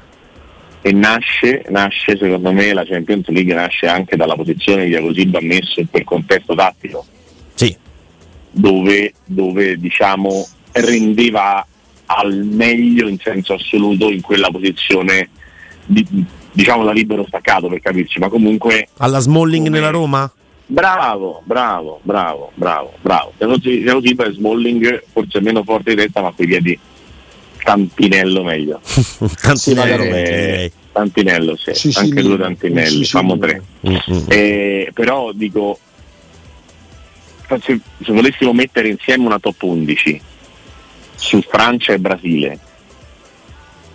E 0.83 0.93
nasce, 0.93 1.65
nasce, 1.71 2.17
secondo 2.17 2.53
me, 2.53 2.73
la 2.73 2.85
Champions 2.85 3.27
League 3.29 3.53
nasce 3.55 3.87
anche 3.87 4.17
dalla 4.17 4.37
posizione 4.37 4.85
di 4.85 4.91
Diago 4.91 5.13
Silva 5.13 5.41
messo 5.41 5.81
in 5.81 5.91
quel 5.91 6.05
contesto 6.05 6.55
tattico. 6.55 7.05
Sì. 7.55 7.77
Dove, 8.51 9.13
dove 9.25 9.77
diciamo 9.77 10.47
rendeva 10.73 11.67
al 12.07 12.45
meglio 12.45 13.09
in 13.09 13.19
senso 13.19 13.55
assoluto 13.55 14.11
in 14.11 14.21
quella 14.21 14.49
posizione 14.51 15.29
di, 15.85 16.07
diciamo 16.53 16.85
da 16.85 16.93
libero 16.93 17.25
staccato 17.27 17.69
per 17.69 17.81
capirci, 17.81 18.19
ma 18.19 18.29
comunque 18.29 18.89
alla 18.99 19.19
Smalling 19.19 19.67
come... 19.67 19.77
nella 19.77 19.91
Roma? 19.91 20.31
Bravo, 20.69 21.43
bravo, 21.45 22.01
bravo, 22.03 22.51
bravo, 22.55 22.93
bravo. 23.01 23.33
Sì 23.61 24.15
per 24.15 24.33
Smalling 24.33 25.05
forse 25.13 25.41
meno 25.41 25.63
forte 25.63 25.91
di 25.91 26.03
testa, 26.03 26.23
ma 26.23 26.33
quei 26.33 26.47
piedi 26.47 26.79
tantinello 27.67 28.45
meglio. 28.45 28.81
tantinello, 29.43 30.05
eh, 30.05 30.09
meglio, 30.09 30.71
tantinello, 30.93 31.57
sì. 31.57 31.75
Cicilino. 31.75 32.01
anche 32.01 32.23
due 32.23 32.39
tantinelli, 32.39 33.05
famo 33.05 33.37
tre. 33.39 33.61
Mm-hmm. 33.85 34.25
Eh, 34.29 34.91
però 34.95 35.33
dico, 35.33 35.77
se, 37.49 37.81
se 38.05 38.13
volessimo 38.13 38.53
mettere 38.53 38.89
insieme 38.89 39.27
una 39.27 39.41
top 39.41 39.61
11 39.61 40.21
su 41.17 41.43
Francia 41.43 41.93
e 41.93 41.99
Brasile. 41.99 42.59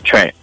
Cioè, 0.02 0.34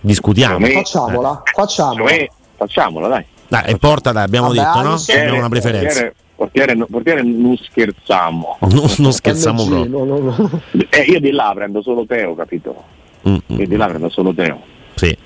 discutiamo. 0.00 0.58
Me, 0.58 0.72
facciamola, 0.72 1.42
eh, 1.44 1.50
facciamola. 1.52 2.10
Me, 2.10 2.30
facciamola, 2.56 3.08
dai. 3.08 3.24
Dai, 3.48 3.64
e 3.66 3.76
porta, 3.76 4.12
dai, 4.12 4.24
abbiamo 4.24 4.48
Vabbè, 4.48 4.60
detto, 4.60 4.82
no? 4.82 4.94
Abbiamo 4.94 5.38
una 5.38 5.48
preferenza. 5.50 5.86
Portiere, 5.86 6.14
portiere, 6.36 6.76
portiere 6.88 7.22
non 7.22 7.56
scherziamo. 7.56 8.58
No, 8.60 8.90
non 8.98 9.12
scherziamo 9.12 9.64
proprio. 9.64 10.04
No, 10.04 10.20
no, 10.20 10.62
eh, 10.90 11.02
io 11.02 11.18
di 11.18 11.32
là 11.32 11.50
prendo 11.54 11.82
solo 11.82 12.06
Teo, 12.06 12.34
capito? 12.34 12.84
Mm-hmm. 13.28 13.60
Io 13.60 13.66
di 13.66 13.76
là 13.76 13.86
prendo 13.86 14.08
solo 14.08 14.32
Teo. 14.32 14.62
Sì. 14.94 15.16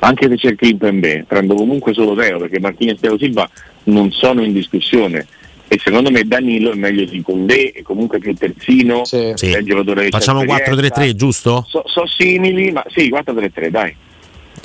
Anche 0.00 0.28
se 0.28 0.36
c'è 0.36 0.54
Kimpembe, 0.54 1.24
prendo 1.26 1.54
comunque 1.54 1.94
solo 1.94 2.14
Teo 2.14 2.38
perché 2.38 2.60
Martinez 2.60 2.98
e 2.98 3.00
Teo 3.00 3.18
Silva 3.18 3.48
non 3.84 4.10
sono 4.12 4.44
in 4.44 4.52
discussione 4.52 5.26
e 5.66 5.80
secondo 5.82 6.10
me 6.10 6.24
Danilo 6.24 6.72
è 6.72 6.74
meglio 6.74 7.04
di 7.04 7.22
Condé 7.22 7.72
e 7.72 7.82
comunque 7.82 8.18
più 8.18 8.34
terzino 8.34 9.04
sì. 9.04 9.32
Sì. 9.34 9.50
facciamo 10.10 10.42
4-3-3 10.42 11.14
giusto? 11.14 11.64
sono 11.66 11.84
so 11.86 12.06
simili 12.06 12.70
ma 12.70 12.84
sì 12.88 13.10
4-3-3 13.10 13.68
dai 13.68 13.96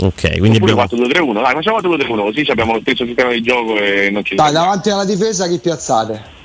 ok 0.01 0.37
quindi 0.37 0.57
abbiamo 0.57 0.83
4-2-3-1 0.83 1.33
dai 1.33 1.53
facciamo 1.53 1.77
4-2-3-1 1.79 2.15
così 2.17 2.45
abbiamo 2.49 2.73
lo 2.73 2.79
stesso 2.81 3.05
sistema 3.05 3.31
di 3.31 3.41
gioco 3.41 3.77
e 3.77 4.09
non 4.11 4.23
ci 4.23 4.35
dai 4.35 4.51
davanti 4.51 4.89
alla 4.89 5.05
difesa 5.05 5.47
chi 5.47 5.59
piazzate? 5.59 6.37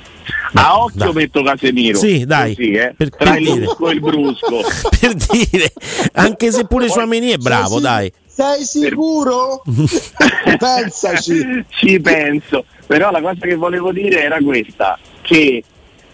a 0.53 0.79
occhio 0.79 0.97
dai. 0.97 1.13
metto 1.13 1.43
Casemiro 1.43 1.97
sì 1.97 2.25
dai 2.25 2.55
così, 2.55 2.71
eh. 2.71 2.93
per, 2.95 3.09
tra 3.09 3.31
per 3.31 3.41
il 3.41 3.59
brusco 3.59 3.89
e 3.89 3.93
il 3.93 3.99
brusco 3.99 4.61
per 4.99 5.13
dire 5.13 5.73
anche 6.13 6.51
se 6.51 6.65
pure 6.65 6.89
Suameni 6.89 7.29
è 7.29 7.37
bravo 7.37 7.77
sì, 7.77 7.81
dai 7.81 8.11
sei 8.35 8.65
sicuro? 8.65 9.63
Pensaci. 10.59 11.63
Ci 11.69 12.01
penso, 12.01 12.65
però 12.85 13.09
la 13.09 13.21
cosa 13.21 13.39
che 13.39 13.55
volevo 13.55 13.93
dire 13.93 14.23
era 14.23 14.39
questa, 14.41 14.99
che 15.21 15.63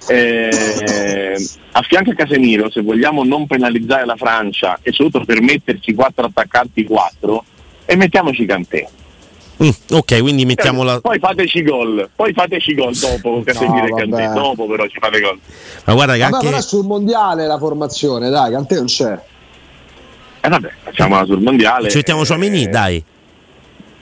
eh, 0.07 1.35
a 1.71 1.81
fianco 1.81 2.11
a 2.11 2.15
Casemiro, 2.15 2.69
se 2.69 2.81
vogliamo 2.81 3.23
non 3.23 3.47
penalizzare 3.47 4.05
la 4.05 4.15
Francia 4.15 4.79
e 4.81 4.91
soprattutto 4.91 5.25
permetterci 5.25 5.93
quattro 5.93 6.25
attaccanti 6.25 6.83
quattro, 6.83 7.43
e 7.85 7.95
mettiamoci 7.95 8.45
Cantè. 8.45 8.87
Mm, 9.63 9.69
ok, 9.91 10.21
quindi 10.21 10.45
mettiamola. 10.45 11.01
Poi 11.01 11.19
fateci 11.19 11.61
gol, 11.63 12.09
poi 12.15 12.33
fateci 12.33 12.73
gol 12.73 12.95
dopo 12.95 13.41
Casemiro 13.45 13.87
no, 13.87 13.97
e 13.97 13.99
Cantè. 13.99 14.33
Dopo 14.33 14.65
però 14.65 14.87
ci 14.87 14.97
fate 14.99 15.19
gol. 15.19 15.39
Ma 15.85 15.93
guarda 15.93 16.13
che 16.13 16.19
vabbè, 16.19 16.33
anche... 16.33 16.47
però 16.47 16.61
sul 16.61 16.85
mondiale 16.85 17.45
la 17.45 17.57
formazione, 17.57 18.29
dai, 18.29 18.51
Cantè 18.51 18.75
non 18.75 18.85
c'è. 18.85 19.19
Eh 20.43 20.49
vabbè, 20.49 20.71
facciamola 20.83 21.25
sul 21.25 21.41
mondiale. 21.41 21.89
Ci 21.89 21.97
mettiamo 21.97 22.25
Ciamini, 22.25 22.63
eh, 22.63 22.67
dai. 22.67 23.03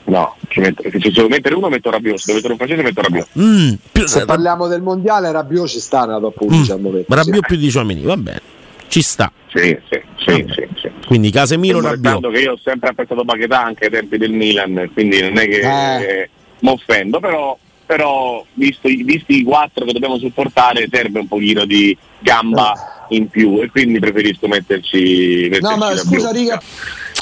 No, 0.09 0.35
ci 0.47 0.59
metto, 0.59 0.81
se 0.89 0.99
ci 0.99 1.11
devo 1.11 1.27
mettere 1.27 1.53
uno 1.55 1.69
metto 1.69 1.91
Rabiot, 1.91 2.17
se 2.17 2.33
devo 2.33 2.37
mettere 2.37 2.53
un 2.53 2.59
francese 2.59 2.81
metto 2.81 3.01
Rabiot. 3.01 3.27
Mm, 3.39 3.73
più, 3.91 4.07
se 4.07 4.25
parliamo 4.25 4.67
del 4.67 4.81
mondiale 4.81 5.31
Rabiot 5.31 5.67
ci 5.67 5.79
sta 5.79 6.05
nella 6.05 6.19
top 6.19 6.41
11 6.41 6.73
mm, 6.73 6.85
al 6.85 7.05
Rabiot 7.07 7.45
più 7.45 7.57
di 7.57 7.69
Ciamini, 7.69 8.01
va 8.01 8.17
bene. 8.17 8.41
Ci 8.87 9.03
sta. 9.03 9.31
Sì, 9.53 9.77
sì, 9.87 10.01
sì, 10.17 10.45
sì, 10.49 10.67
sì. 10.81 10.91
Quindi 11.05 11.29
Casemiro 11.29 11.79
Rabiot. 11.79 12.31
che 12.31 12.39
io 12.39 12.53
ho 12.53 12.59
sempre 12.61 12.89
apprezzato 12.89 13.23
Paquetà 13.23 13.63
anche 13.63 13.85
ai 13.85 13.91
tempi 13.91 14.17
del 14.17 14.31
Milan, 14.31 14.89
quindi 14.93 15.21
non 15.21 15.37
è 15.37 15.47
che 15.47 15.59
eh. 15.59 16.29
mi 16.59 16.69
offendo, 16.69 17.19
però, 17.19 17.55
però 17.85 18.43
visto, 18.53 18.87
visti 18.87 19.39
i 19.39 19.43
quattro 19.43 19.85
che 19.85 19.93
dobbiamo 19.93 20.17
supportare 20.17 20.87
serve 20.91 21.19
un 21.19 21.27
pochino 21.27 21.65
di 21.65 21.95
gamba. 22.19 22.73
Eh 22.73 22.97
in 23.11 23.27
più 23.27 23.59
e 23.61 23.69
quindi 23.69 23.99
preferisco 23.99 24.47
metterci, 24.47 25.47
metterci 25.49 25.61
no 25.61 25.77
ma 25.77 25.95
scusa 25.95 26.31
riga 26.31 26.61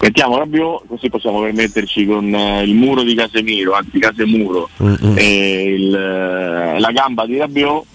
mettiamo 0.01 0.38
Rabiot 0.38 0.88
così 0.88 1.10
possiamo 1.10 1.41
permetterci 1.41 2.05
con 2.05 2.31
uh, 2.31 2.62
il 2.62 2.73
muro 2.73 3.03
di 3.03 3.15
Casemiro 3.15 3.73
anzi 3.73 3.99
Casemuro 3.99 4.69
mm-hmm. 4.81 5.17
e 5.17 5.73
il, 5.73 5.89
uh, 5.89 6.79
la 6.79 6.91
gamba 6.91 7.25
di 7.25 7.38
Rabiot 7.38 7.86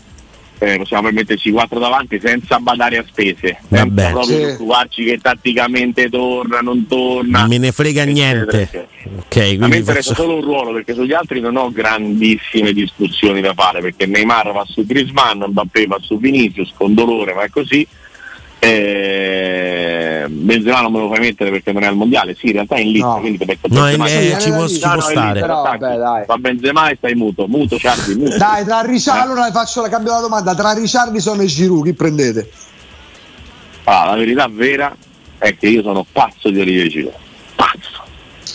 eh, 0.62 0.76
possiamo 0.76 1.02
permetterci 1.04 1.50
quattro 1.50 1.80
davanti 1.80 2.20
senza 2.22 2.60
badare 2.60 2.98
a 2.98 3.04
spese. 3.04 3.58
Senza 3.68 4.10
proprio 4.10 4.22
sì. 4.22 4.42
preoccuparci 4.42 5.04
che 5.04 5.18
tatticamente 5.18 6.08
torna, 6.08 6.60
non 6.60 6.86
torna 6.86 7.48
me 7.48 7.58
ne 7.58 7.72
frega 7.72 8.04
niente. 8.04 8.86
okay, 9.24 9.58
a 9.60 9.66
me 9.66 9.78
interessa 9.78 10.14
faccio... 10.14 10.22
solo 10.22 10.36
un 10.36 10.42
ruolo 10.42 10.72
perché 10.72 10.94
sugli 10.94 11.12
altri 11.12 11.40
non 11.40 11.56
ho 11.56 11.72
grandissime 11.72 12.72
discussioni 12.72 13.40
da 13.40 13.54
fare 13.54 13.80
perché 13.80 14.06
Neymar 14.06 14.52
va 14.52 14.64
su 14.64 14.86
Grisman 14.86 15.46
Mbappé 15.48 15.86
va 15.86 15.98
su 16.00 16.18
Vinicius 16.20 16.72
con 16.76 16.94
dolore 16.94 17.34
ma 17.34 17.42
è 17.42 17.50
così. 17.50 17.84
Eh, 18.60 20.11
Benzema 20.42 20.80
non 20.80 20.92
me 20.92 20.98
lo 20.98 21.08
fai 21.08 21.20
mettere 21.20 21.50
perché 21.50 21.72
non 21.72 21.82
è 21.82 21.86
al 21.86 21.96
mondiale 21.96 22.34
sì 22.34 22.46
in 22.46 22.52
realtà 22.52 22.76
è 22.76 22.80
in 22.80 22.92
lista 22.92 23.06
no. 23.06 23.20
quindi 23.20 23.44
metto 23.44 23.68
no, 23.70 23.82
Benzema 23.82 24.08
eh, 24.08 24.36
ci, 24.40 24.50
può, 24.50 24.66
ci 24.66 24.80
può 24.80 25.00
stare 25.00 25.40
però, 25.40 25.62
vabbè, 25.62 25.96
dai. 25.96 26.24
fa 26.24 26.36
Benzema 26.36 26.88
e 26.88 26.96
stai 26.96 27.14
muto 27.14 27.46
muto 27.46 27.78
Ciardi 27.78 28.14
muto 28.14 28.36
dai 28.36 28.64
tra 28.64 28.80
Ricciardi 28.82 29.20
eh. 29.20 29.22
allora 29.22 29.50
faccio 29.50 29.80
la 29.80 29.88
cambio 29.88 30.12
la 30.12 30.20
domanda 30.20 30.54
tra 30.54 30.72
Ricciardi 30.72 31.20
sono 31.20 31.42
e 31.42 31.46
Giroud 31.46 31.84
chi 31.84 31.92
prendete? 31.94 32.50
Ah, 33.84 34.06
la 34.06 34.16
verità 34.16 34.48
vera 34.48 34.94
è 35.38 35.56
che 35.56 35.68
io 35.68 35.82
sono 35.82 36.06
pazzo 36.10 36.50
di 36.50 36.60
Olivier 36.60 36.88
Giroud 36.88 37.14
pazzo 37.54 38.02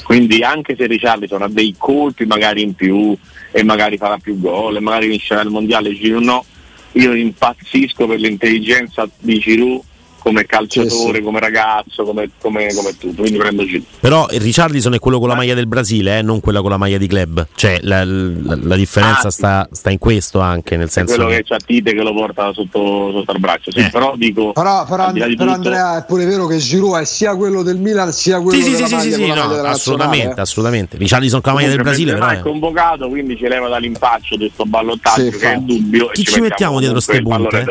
quindi 0.04 0.44
anche 0.44 0.76
se 0.78 0.86
Ricciarlison 0.88 1.42
ha 1.42 1.50
dei 1.50 1.76
colpi 1.78 2.26
magari 2.26 2.62
in 2.62 2.76
più 2.76 3.16
e 3.52 3.64
magari 3.64 3.98
farà 3.98 4.18
più 4.18 4.40
gol 4.40 4.76
e 4.76 4.80
magari 4.80 5.08
vincerà 5.08 5.42
il 5.42 5.50
mondiale 5.50 5.94
Giroud 5.94 6.24
no 6.24 6.46
io 6.94 7.14
impazzisco 7.14 8.08
per 8.08 8.20
l'intelligenza 8.20 9.08
di 9.20 9.38
Giroud 9.40 9.82
come 10.28 10.46
calciatore, 10.46 10.90
sì, 10.90 11.16
sì. 11.16 11.22
come 11.22 11.40
ragazzo, 11.40 12.04
come, 12.04 12.30
come, 12.42 12.74
come, 12.74 12.98
tutto, 12.98 13.22
quindi 13.22 13.38
prendo 13.38 13.64
Giroud. 13.66 13.86
Però 14.00 14.28
Richardson 14.30 14.94
è 14.94 15.00
quello 15.00 15.20
con 15.20 15.30
la 15.30 15.36
maglia 15.36 15.54
del 15.54 15.68
Brasile, 15.68 16.18
eh, 16.18 16.22
non 16.22 16.42
quella 16.42 16.62
con 16.62 16.70
la 16.70 16.78
maglia 16.78 16.98
di 16.98 17.08
club. 17.08 17.48
Cioè 17.56 17.80
la, 17.84 18.04
la, 18.04 18.58
la 18.62 18.76
differenza 18.76 19.28
ah, 19.28 19.32
sta, 19.32 19.70
sta, 19.72 19.90
in 19.90 19.98
questo 19.98 20.40
anche, 20.40 20.76
nel 20.76 20.90
senso. 20.90 21.16
quello 21.16 21.30
che, 21.30 21.38
che 21.38 21.44
c'ha 21.44 21.58
Tite 21.66 21.94
che 21.94 22.02
lo 22.02 22.14
porta 22.14 22.52
sotto, 22.52 23.12
sotto 23.12 23.32
al 23.32 23.40
braccio. 23.40 23.72
Sì, 23.72 23.80
eh. 23.80 23.90
però 23.90 24.16
dico. 24.18 24.52
Però, 24.52 24.86
però, 24.86 25.12
però 25.12 25.28
tutto, 25.28 25.50
Andrea 25.50 25.98
è 26.00 26.06
pure 26.06 26.26
vero 26.26 26.46
che 26.46 26.58
Giroud 26.58 27.02
è 27.02 27.06
sia 27.06 27.36
quello 27.36 27.64
del 27.64 27.78
Milan 27.78 28.12
sia 28.12 28.42
quello 28.42 28.62
sì, 28.62 28.72
della 28.72 28.88
sì, 28.88 29.00
sì, 29.00 29.14
sì, 29.14 29.28
no, 29.28 29.44
assolutamente, 29.62 30.40
eh. 30.40 30.42
assolutamente. 30.42 30.98
Richardson 30.98 31.42
con 31.42 31.54
la 31.54 31.60
maglia 31.60 31.72
del 31.72 31.84
Brasile, 31.84 32.14
però. 32.14 32.28
è 32.28 32.40
convocato, 32.40 33.08
quindi 33.08 33.38
ci 33.38 33.48
leva 33.48 33.70
dall'impaccio 33.70 34.36
di 34.36 34.46
questo 34.46 34.66
ballottaggio 34.66 35.30
che 35.30 35.54
è 35.54 35.58
dubbio. 35.58 36.08
Chi 36.08 36.24
ci 36.26 36.42
mettiamo 36.42 36.80
dietro 36.80 37.00
ste 37.00 37.22
punte? 37.22 37.66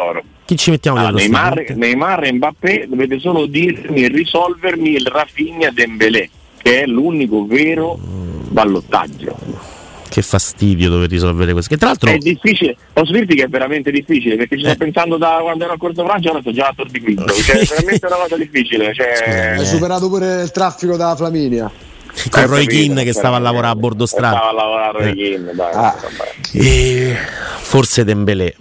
Chi 0.46 0.56
ci 0.56 0.70
mettiamo 0.70 0.98
allora, 0.98 1.16
Neymar, 1.16 1.74
Neymar 1.74 2.24
e 2.24 2.32
Mbappé 2.32 2.86
dovete 2.88 3.18
solo 3.18 3.46
dirmi 3.46 4.04
e 4.04 4.08
risolvermi 4.08 4.92
il 4.92 5.06
Rafinha 5.06 5.70
Dembélé, 5.70 6.30
che 6.62 6.82
è 6.82 6.86
l'unico 6.86 7.44
vero 7.46 7.98
ballottaggio. 7.98 9.36
Che 10.08 10.22
fastidio 10.22 10.88
dover 10.88 11.10
risolvere 11.10 11.50
questo. 11.50 11.74
Che 11.74 11.80
tra 11.80 11.88
l'altro 11.88 12.10
è 12.10 12.18
difficile, 12.18 12.76
posso 12.92 13.10
dirti 13.10 13.34
che 13.34 13.42
è 13.42 13.48
veramente 13.48 13.90
difficile 13.90 14.36
perché 14.36 14.56
ci 14.56 14.62
sto 14.62 14.72
eh. 14.72 14.76
pensando 14.76 15.16
da 15.16 15.40
quando 15.42 15.64
ero 15.64 15.72
a 15.72 15.76
Corso 15.76 16.04
Francia, 16.04 16.30
ora 16.30 16.40
sto 16.40 16.52
già 16.52 16.68
a 16.68 16.72
Tor 16.76 16.90
di 16.90 17.00
Quinto. 17.00 17.24
Cioè, 17.34 17.58
è 17.58 17.64
veramente 17.64 18.06
una 18.06 18.16
cosa 18.16 18.36
difficile. 18.36 18.94
Cioè... 18.94 19.56
Hai 19.58 19.66
superato 19.66 20.08
pure 20.08 20.42
il 20.42 20.52
traffico 20.52 20.96
da 20.96 21.16
Flaminia 21.16 21.68
con 22.30 22.42
eh, 22.42 22.46
Roy 22.46 22.66
Keane 22.66 23.04
che 23.04 23.12
stava 23.12 23.36
a 23.36 23.40
lavorare 23.40 23.72
a 23.72 23.76
bordo 23.76 24.06
strada. 24.06 24.36
Stava 24.36 24.50
a 24.50 24.54
lavorare 24.54 24.88
a 24.88 25.00
Roy 25.00 25.10
eh. 25.10 25.14
Keane, 25.14 25.54
dai, 25.54 25.74
ah. 25.74 25.96
e 26.52 27.16
forse 27.58 28.04
Dembélé. 28.04 28.54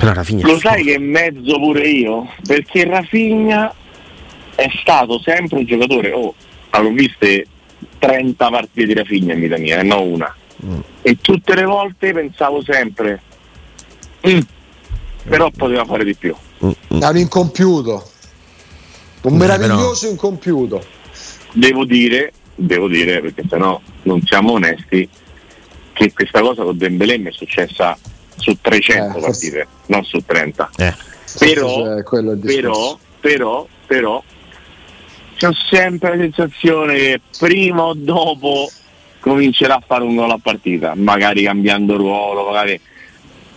Però 0.00 0.14
Rafinha 0.14 0.46
Lo 0.46 0.58
sai 0.58 0.82
che 0.82 0.98
mezzo 0.98 1.58
pure 1.58 1.86
io? 1.86 2.26
Perché 2.46 2.86
Rafinha 2.86 3.70
è 4.54 4.66
stato 4.80 5.20
sempre 5.20 5.58
un 5.58 5.66
giocatore, 5.66 6.10
oh, 6.12 6.34
avevo 6.70 6.94
viste 6.94 7.46
30 7.98 8.48
partite 8.48 8.86
di 8.86 8.94
Rafinha 8.94 9.34
in 9.34 9.40
vita 9.40 9.58
mia, 9.58 9.78
e 9.78 9.82
non 9.82 10.10
una. 10.10 10.34
Mm. 10.64 10.80
E 11.02 11.18
tutte 11.20 11.54
le 11.54 11.64
volte 11.64 12.14
pensavo 12.14 12.62
sempre, 12.62 13.20
mm, 14.26 14.40
però 15.28 15.50
poteva 15.50 15.84
fare 15.84 16.04
di 16.04 16.14
più. 16.14 16.34
Mm, 16.64 16.70
mm. 16.94 17.00
È 17.02 17.06
un 17.06 17.16
incompiuto, 17.18 18.10
un 19.20 19.36
meraviglioso 19.36 20.00
però... 20.00 20.12
incompiuto. 20.12 20.82
Devo 21.52 21.84
dire, 21.84 22.32
devo 22.54 22.88
dire, 22.88 23.20
perché 23.20 23.44
sennò 23.46 23.78
non 24.04 24.22
siamo 24.22 24.52
onesti, 24.52 25.06
che 25.92 26.10
questa 26.14 26.40
cosa 26.40 26.62
con 26.62 26.78
Dembélé 26.78 27.18
mi 27.18 27.28
è 27.28 27.32
successa 27.32 27.98
su 28.40 28.56
300 28.60 29.18
eh, 29.18 29.20
partite, 29.20 29.66
non 29.86 30.04
su 30.04 30.22
30. 30.24 30.70
Eh. 30.76 30.94
Però, 31.38 32.02
però, 32.40 32.98
però, 33.20 33.66
però, 33.86 34.24
c'ho 35.38 35.52
sempre 35.70 36.16
la 36.16 36.22
sensazione 36.22 36.96
che 36.96 37.20
prima 37.38 37.84
o 37.84 37.94
dopo 37.94 38.68
comincerà 39.20 39.76
a 39.76 39.82
fare 39.86 40.02
un 40.02 40.16
gol 40.16 40.30
a 40.30 40.38
partita, 40.42 40.94
magari 40.94 41.44
cambiando 41.44 41.96
ruolo, 41.96 42.46
magari. 42.46 42.80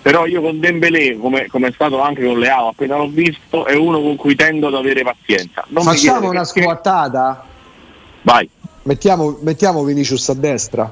Però 0.02 0.26
io 0.26 0.41
con 0.41 0.60
Dembélé, 0.60 1.17
come, 1.17 1.48
come 1.48 1.69
è 1.69 1.72
stato 1.72 2.02
anche 2.02 2.26
con 2.26 2.38
Leao, 2.38 2.67
appena 2.67 2.98
l'ho 2.98 3.08
visto, 3.08 3.65
è 3.65 3.74
uno 3.74 4.02
con 4.02 4.17
cui 4.17 4.36
tendo 4.36 4.67
ad 4.67 4.76
avere 4.76 5.02
pazienza. 5.02 5.63
Non 5.69 5.84
Facciamo 5.84 6.30
una 6.30 6.41
perché... 6.41 6.62
squattata? 6.62 7.46
Vai. 8.24 8.50
Mettiamo, 8.84 9.38
mettiamo 9.41 9.84
Vinicius 9.84 10.28
a 10.28 10.34
destra. 10.34 10.91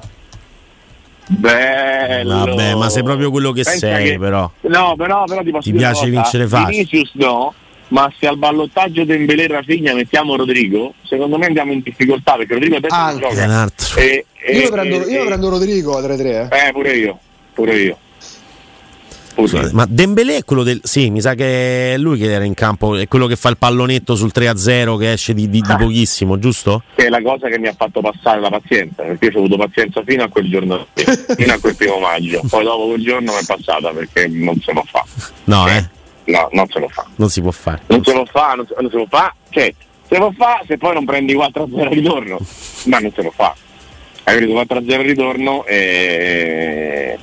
Bello. 1.38 2.44
Vabbè, 2.44 2.74
ma 2.74 2.88
sei 2.88 3.02
proprio 3.02 3.30
quello 3.30 3.52
che 3.52 3.62
Pensa 3.62 3.78
sei, 3.78 4.10
che... 4.10 4.18
però. 4.18 4.50
No, 4.62 4.94
però, 4.96 5.24
però 5.24 5.42
ti, 5.42 5.52
ti 5.60 5.72
piace 5.72 6.08
vincere 6.08 6.46
facile. 6.46 6.70
Vinicius 6.70 7.12
no, 7.14 7.54
ma 7.88 8.12
se 8.18 8.26
al 8.26 8.38
ballottaggio 8.38 9.04
Dembélé 9.04 9.46
Rafinha 9.46 9.94
mettiamo 9.94 10.36
Rodrigo, 10.36 10.94
secondo 11.04 11.38
me 11.38 11.46
andiamo 11.46 11.72
in 11.72 11.80
difficoltà 11.82 12.36
perché 12.36 12.54
Rodrigo 12.54 12.76
adesso 12.76 12.94
ah, 12.94 13.16
gioca. 13.18 13.70
E, 13.96 14.26
e, 14.32 14.58
io, 14.58 14.70
prendo, 14.70 15.08
io 15.08 15.24
prendo 15.24 15.48
Rodrigo 15.48 15.96
a 15.96 16.00
3-3. 16.00 16.24
Eh. 16.24 16.68
eh, 16.68 16.72
pure 16.72 16.96
io, 16.96 17.18
pure 17.52 17.76
io. 17.76 17.98
Scusate, 19.34 19.70
ma 19.72 19.86
Dembélé 19.88 20.38
è 20.38 20.44
quello 20.44 20.62
del. 20.62 20.80
Sì, 20.82 21.10
mi 21.10 21.20
sa 21.20 21.34
che 21.34 21.94
è 21.94 21.98
lui 21.98 22.18
che 22.18 22.30
era 22.30 22.44
in 22.44 22.52
campo, 22.52 22.96
è 22.96 23.08
quello 23.08 23.26
che 23.26 23.36
fa 23.36 23.48
il 23.48 23.56
pallonetto 23.56 24.14
sul 24.14 24.30
3-0 24.34 24.98
che 24.98 25.12
esce 25.12 25.32
di, 25.32 25.48
di, 25.48 25.60
di 25.60 25.72
ah. 25.72 25.76
pochissimo, 25.76 26.38
giusto? 26.38 26.82
Che 26.94 27.06
è 27.06 27.08
la 27.08 27.22
cosa 27.22 27.48
che 27.48 27.58
mi 27.58 27.68
ha 27.68 27.74
fatto 27.74 28.00
passare 28.00 28.40
la 28.40 28.50
pazienza, 28.50 29.02
perché 29.02 29.26
io 29.26 29.32
ho 29.34 29.38
avuto 29.38 29.56
pazienza 29.56 30.02
fino 30.04 30.22
a 30.22 30.28
quel 30.28 30.50
giorno, 30.50 30.86
fino 30.94 31.52
a 31.52 31.58
quel 31.58 31.74
primo 31.74 31.98
maggio. 31.98 32.42
Poi 32.46 32.62
dopo 32.62 32.88
quel 32.88 33.02
giorno 33.02 33.32
mi 33.32 33.38
è 33.38 33.44
passata 33.46 33.90
perché 33.90 34.28
non 34.28 34.60
se 34.60 34.72
lo 34.72 34.84
fa. 34.86 35.04
No, 35.44 35.66
eh? 35.66 35.88
No, 36.24 36.48
non 36.52 36.68
se 36.68 36.78
lo 36.78 36.88
fa. 36.88 37.06
Non 37.16 37.30
si 37.30 37.40
può 37.40 37.50
fare. 37.50 37.82
Non 37.86 38.04
se 38.04 38.12
lo 38.12 38.26
fa, 38.26 38.52
non, 38.54 38.66
non 38.78 38.90
se 38.90 38.96
lo 38.96 39.06
fa. 39.08 39.34
Cioè, 39.48 39.74
se 40.08 40.18
lo 40.18 40.32
fa 40.36 40.62
se 40.66 40.76
poi 40.76 40.92
non 40.92 41.06
prendi 41.06 41.34
4-0 41.34 41.80
al 41.80 41.88
ritorno, 41.88 42.38
ma 42.84 42.98
non 42.98 43.10
se 43.14 43.22
lo 43.22 43.32
fa. 43.34 43.54
Hai 44.24 44.36
preso 44.36 44.52
4-0 44.52 44.92
al 44.92 45.04
ritorno 45.04 45.64
e 45.64 47.18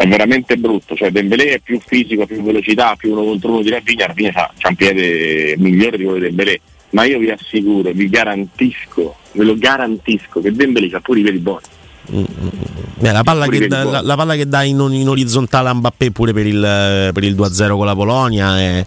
è 0.00 0.08
veramente 0.08 0.56
brutto, 0.56 0.94
cioè 0.94 1.10
Dembélé 1.10 1.56
è 1.56 1.58
più 1.58 1.78
fisico, 1.78 2.24
più 2.24 2.42
velocità, 2.42 2.96
più 2.96 3.12
uno 3.12 3.22
contro 3.22 3.50
uno 3.50 3.60
di 3.60 3.68
Rafinha, 3.68 4.06
Rafinha 4.06 4.32
c'ha 4.32 4.68
un 4.70 4.74
piede 4.74 5.56
migliore 5.58 5.98
di 5.98 6.04
quello 6.04 6.18
di 6.18 6.24
Dembélé, 6.24 6.58
ma 6.90 7.04
io 7.04 7.18
vi 7.18 7.28
assicuro, 7.28 7.90
vi 7.92 8.08
garantisco, 8.08 9.16
ve 9.32 9.44
lo 9.44 9.58
garantisco 9.58 10.40
che 10.40 10.52
Dembélé 10.52 10.88
ha 10.96 11.00
pure 11.00 11.20
i 11.20 11.22
piedi 11.22 11.38
buoni. 11.38 11.64
Beh, 12.94 13.12
la, 13.12 13.22
palla 13.22 13.46
che, 13.46 13.68
la, 13.68 14.00
la, 14.00 14.16
palla 14.16 14.36
che 14.36 14.48
dà 14.48 14.62
in, 14.62 14.80
in, 14.90 15.06
orizzontale 15.06 15.68
a 15.68 15.74
Mbappé 15.74 16.12
pure 16.12 16.32
per 16.32 16.46
il, 16.46 17.10
per 17.12 17.22
il 17.22 17.34
2-0 17.34 17.76
con 17.76 17.84
la 17.84 17.94
Polonia 17.94 18.58
è, 18.58 18.86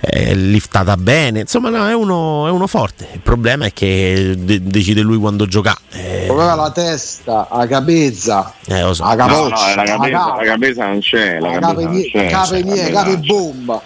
è 0.00 0.32
liftata 0.32 0.96
bene, 0.96 1.40
insomma 1.40 1.70
no, 1.70 1.88
è, 1.88 1.94
uno, 1.94 2.46
è, 2.46 2.50
uno, 2.50 2.66
forte, 2.68 3.08
il 3.12 3.20
problema 3.20 3.66
è 3.66 3.72
che 3.72 4.34
de- 4.38 4.62
decide 4.62 5.00
lui 5.00 5.18
quando 5.18 5.46
gioca. 5.46 5.76
Eh... 5.92 6.28
Aveva 6.28 6.54
la 6.54 6.70
testa, 6.70 7.48
la 7.50 7.66
capezza, 7.66 8.54
eh, 8.66 8.94
so. 8.94 9.04
la 9.04 9.16
capoccia, 9.16 9.74
no, 9.74 9.74
no, 9.74 9.74
la, 9.74 9.84
capezza, 9.84 10.34
la 10.36 10.44
capezza 10.44 10.86
non 10.86 11.00
c'è, 11.00 11.40
la 11.40 11.58
c'è, 11.58 12.28
cape, 12.28 13.16
bomba. 13.26 13.82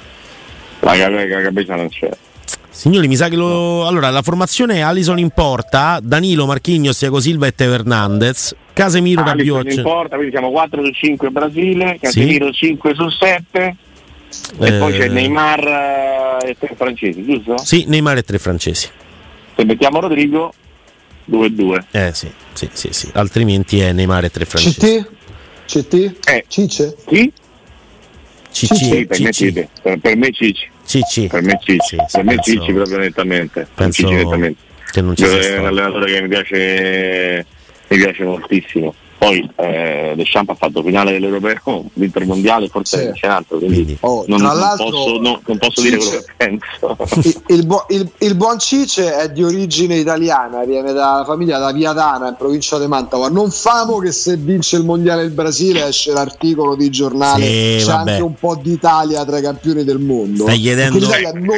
La, 0.80 0.96
cape, 0.96 1.28
la 1.28 1.40
capezza 1.40 1.76
non 1.76 1.88
c'è. 1.88 2.10
Signori, 2.68 3.06
mi 3.06 3.16
sa 3.16 3.28
che 3.28 3.36
lo. 3.36 3.86
Allora, 3.86 4.10
la 4.10 4.22
formazione 4.22 4.76
è 4.76 4.80
Alison 4.80 5.18
in 5.18 5.30
porta, 5.30 5.98
Danilo, 6.02 6.46
Marchignos, 6.46 6.98
Thiago 6.98 7.20
Silva 7.20 7.46
e 7.46 7.54
Teo 7.54 7.72
Hernandez, 7.72 8.54
Casemiro, 8.72 9.22
Rabiot. 9.22 9.72
in 9.72 9.82
porta, 9.82 10.16
quindi 10.16 10.32
siamo 10.32 10.50
4 10.50 10.84
su 10.84 10.90
5 10.90 11.30
Brasile, 11.30 11.98
Casemiro 12.00 12.46
sì. 12.52 12.66
5 12.66 12.94
su 12.94 13.08
7. 13.08 13.76
E 14.58 14.66
eh... 14.66 14.78
poi 14.78 14.92
c'è 14.92 15.08
Neymar 15.08 16.44
e 16.44 16.56
tre 16.58 16.74
francesi, 16.76 17.24
giusto? 17.24 17.58
Sì, 17.58 17.84
Neymar 17.86 18.18
e 18.18 18.22
tre 18.22 18.38
francesi. 18.38 18.88
Se 19.54 19.64
mettiamo 19.64 20.00
Rodrigo, 20.00 20.52
2-2. 21.30 21.84
Eh 21.90 22.14
sì, 22.14 22.30
sì, 22.52 22.68
sì, 22.72 22.88
sì. 22.92 23.10
altrimenti 23.14 23.80
è 23.80 23.92
Neymar 23.92 24.24
e 24.24 24.30
tre 24.30 24.44
francesi. 24.44 24.80
CT? 24.80 25.10
CT? 25.66 26.28
Eh. 26.28 26.44
Cice? 26.48 26.96
Sì? 27.08 27.32
Cici, 28.50 29.06
per, 29.06 29.20
me 29.20 29.32
Cici. 29.32 29.68
Per, 29.82 29.98
per 29.98 30.16
me 30.16 30.32
Cici. 30.32 30.70
Cici. 30.84 31.26
Per 31.26 31.42
me 31.42 31.58
Cici. 31.62 31.80
Sì, 31.88 31.96
per 32.10 32.24
me 32.24 32.34
penso, 32.34 32.50
Cici 32.50 32.72
proprio 32.72 32.98
nettamente. 32.98 33.66
Penso 33.74 34.02
Cici 34.02 34.14
nettamente. 34.14 34.60
che 34.90 35.00
non 35.00 35.16
ci 35.16 35.24
sia 35.24 35.38
È 35.38 35.58
un 35.58 35.66
allenatore 35.66 36.12
che 36.12 36.22
mi 36.22 36.28
piace, 36.28 37.46
mi 37.88 37.96
piace 37.96 38.24
moltissimo. 38.24 38.94
Poi 39.22 39.48
eh, 39.54 40.14
Deschamps 40.16 40.50
ha 40.50 40.54
fatto 40.56 40.82
finale 40.82 41.12
dell'Europeo, 41.12 41.84
l'Intermondiale, 41.92 42.66
forse 42.66 43.12
sì. 43.12 43.20
c'è 43.20 43.28
altro, 43.28 43.58
quindi 43.58 43.96
oh, 44.00 44.24
non, 44.26 44.40
non, 44.40 44.58
posso, 44.76 45.20
no, 45.20 45.40
non, 45.46 45.58
posso, 45.58 45.80
dire 45.80 45.96
quello 45.98 46.10
che 46.10 46.32
penso. 46.36 46.96
Il, 47.22 47.42
il, 47.58 47.66
bu- 47.66 47.84
il, 47.90 48.10
il, 48.18 48.34
buon 48.34 48.58
Cice 48.58 49.14
è 49.14 49.30
di 49.30 49.44
origine 49.44 49.94
italiana, 49.94 50.64
viene 50.64 50.92
dalla 50.92 51.22
famiglia 51.24 51.58
da 51.58 51.70
Viadana, 51.70 52.30
in 52.30 52.34
provincia 52.36 52.80
di 52.80 52.88
Mantova. 52.88 53.28
Non 53.28 53.52
famo 53.52 53.98
che 53.98 54.10
se 54.10 54.36
vince 54.36 54.76
il 54.76 54.84
mondiale 54.84 55.22
del 55.22 55.30
Brasile 55.30 55.86
esce 55.86 56.12
l'articolo 56.12 56.74
di 56.74 56.90
giornale, 56.90 57.44
sì, 57.44 57.76
c'è 57.78 57.92
vabbè. 57.92 58.10
anche 58.10 58.22
un 58.24 58.34
po' 58.34 58.56
d'Italia 58.56 59.24
tra 59.24 59.38
i 59.38 59.42
campioni 59.42 59.84
del 59.84 60.00
mondo. 60.00 60.42
Stai 60.42 60.58
chiedendo 60.58 60.98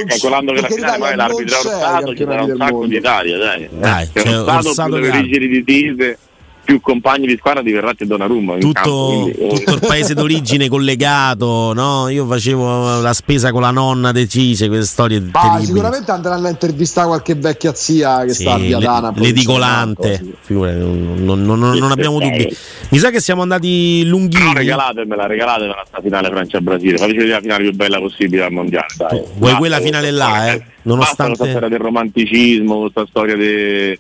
calcolando 0.07 0.53
che 0.53 0.61
la 0.61 0.69
finale 0.69 0.99
poi 0.99 1.17
l'arbitro 1.17 1.57
Orsato 1.57 2.15
ci 2.15 2.25
sarà 2.25 2.43
un 2.45 2.57
sacco 2.59 2.87
d'Italia, 2.87 3.39
dai. 3.39 3.69
dai 3.71 4.09
c'è 4.13 4.39
Orsato 4.39 4.85
più 4.85 4.97
le 4.97 5.09
origini 5.09 5.49
di 5.49 5.65
Tise 5.65 6.19
più 6.65 6.81
compagni 6.81 7.27
di 7.27 7.37
squadra 7.37 7.63
di 7.63 7.71
Verratti 7.71 8.05
e 8.05 8.07
Donnarumma 8.07 8.57
tutto, 8.57 8.73
campo, 8.73 9.07
quindi, 9.07 9.31
eh. 9.33 9.59
tutto 9.59 9.75
il 9.75 9.81
paese 9.81 10.15
d'origine 10.15 10.69
collegato 10.69 11.73
no? 11.75 12.09
io 12.09 12.27
facevo 12.27 13.01
la 13.01 13.13
spesa 13.13 13.53
con 13.53 13.61
la 13.61 13.71
nonna 13.71 14.11
decise 14.13 14.69
queste 14.69 14.87
storie 14.87 15.23
ah, 15.31 15.41
terribili. 15.41 15.67
sicuramente 15.67 16.11
andranno 16.11 16.47
a 16.47 16.51
intervistare 16.51 17.07
qualche 17.07 17.35
vecchia 17.35 17.75
zia 17.75 18.25
che 18.25 18.33
sì, 18.33 18.43
sta 18.43 18.55
a 18.55 18.59
Viadana 18.59 19.13
l'edicolante 19.15 20.37
sì. 20.41 20.55
non, 20.55 21.15
non, 21.19 21.43
non, 21.43 21.59
non 21.59 21.91
abbiamo 21.91 22.19
dubbi 22.19 22.57
mi 22.89 22.99
sa 22.99 23.11
che 23.11 23.21
siamo 23.21 23.43
andati 23.43 24.07
lunghini 24.07 24.45
no, 24.45 24.53
regalatemela 24.55 25.27
regalatemela 25.27 25.85
sta 25.87 26.01
finale 26.01 26.29
Francia-Brasile 26.31 26.97
fateci 26.97 27.17
vedere 27.17 27.35
la 27.35 27.41
finale 27.41 27.63
più 27.65 27.75
bella 27.75 27.99
possibile 27.99 28.45
al 28.45 28.53
mondiale 28.53 28.87
dai. 28.97 29.23
vuoi 29.37 29.53
Ma, 29.53 29.59
quella 29.59 29.81
finale 29.81 30.11
là 30.11 30.53
eh? 30.53 30.65
nonostante 30.83 31.37
questa 31.37 31.51
storia 31.51 31.69
del 31.69 31.79
romanticismo 31.79 32.81
questa 32.81 33.05
storia 33.07 33.37
del 33.37 33.99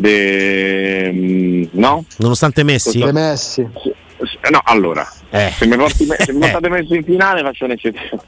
de, 0.00 1.10
mm, 1.12 1.64
no? 1.72 2.04
Nonostante 2.18 2.64
Messi? 2.64 2.98
De 2.98 3.12
Messi. 3.12 3.62
no, 4.50 4.60
allora, 4.64 5.10
eh. 5.30 5.52
se 5.56 5.66
mi, 5.66 5.76
porti, 5.76 6.06
se 6.18 6.32
mi 6.32 6.40
portate 6.50 6.68
messo 6.68 6.94
in 6.94 7.04
finale 7.04 7.42
faccio 7.42 7.64
un'eccezione. 7.66 8.22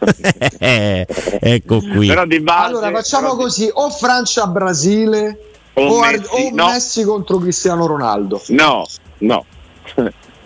ecco 1.41 1.81
qui. 1.81 2.07
Però 2.09 2.27
di 2.27 2.41
base, 2.41 2.67
allora 2.67 2.91
facciamo 2.91 3.35
così, 3.37 3.69
o 3.73 3.91
Francia-Brasile 3.91 5.39
o, 5.75 5.87
o, 5.87 6.01
Messi, 6.01 6.27
o 6.29 6.51
no. 6.55 6.67
Messi 6.67 7.05
contro 7.05 7.39
Cristiano 7.39 7.87
Ronaldo. 7.87 8.43
No, 8.49 8.85
no. 9.19 9.45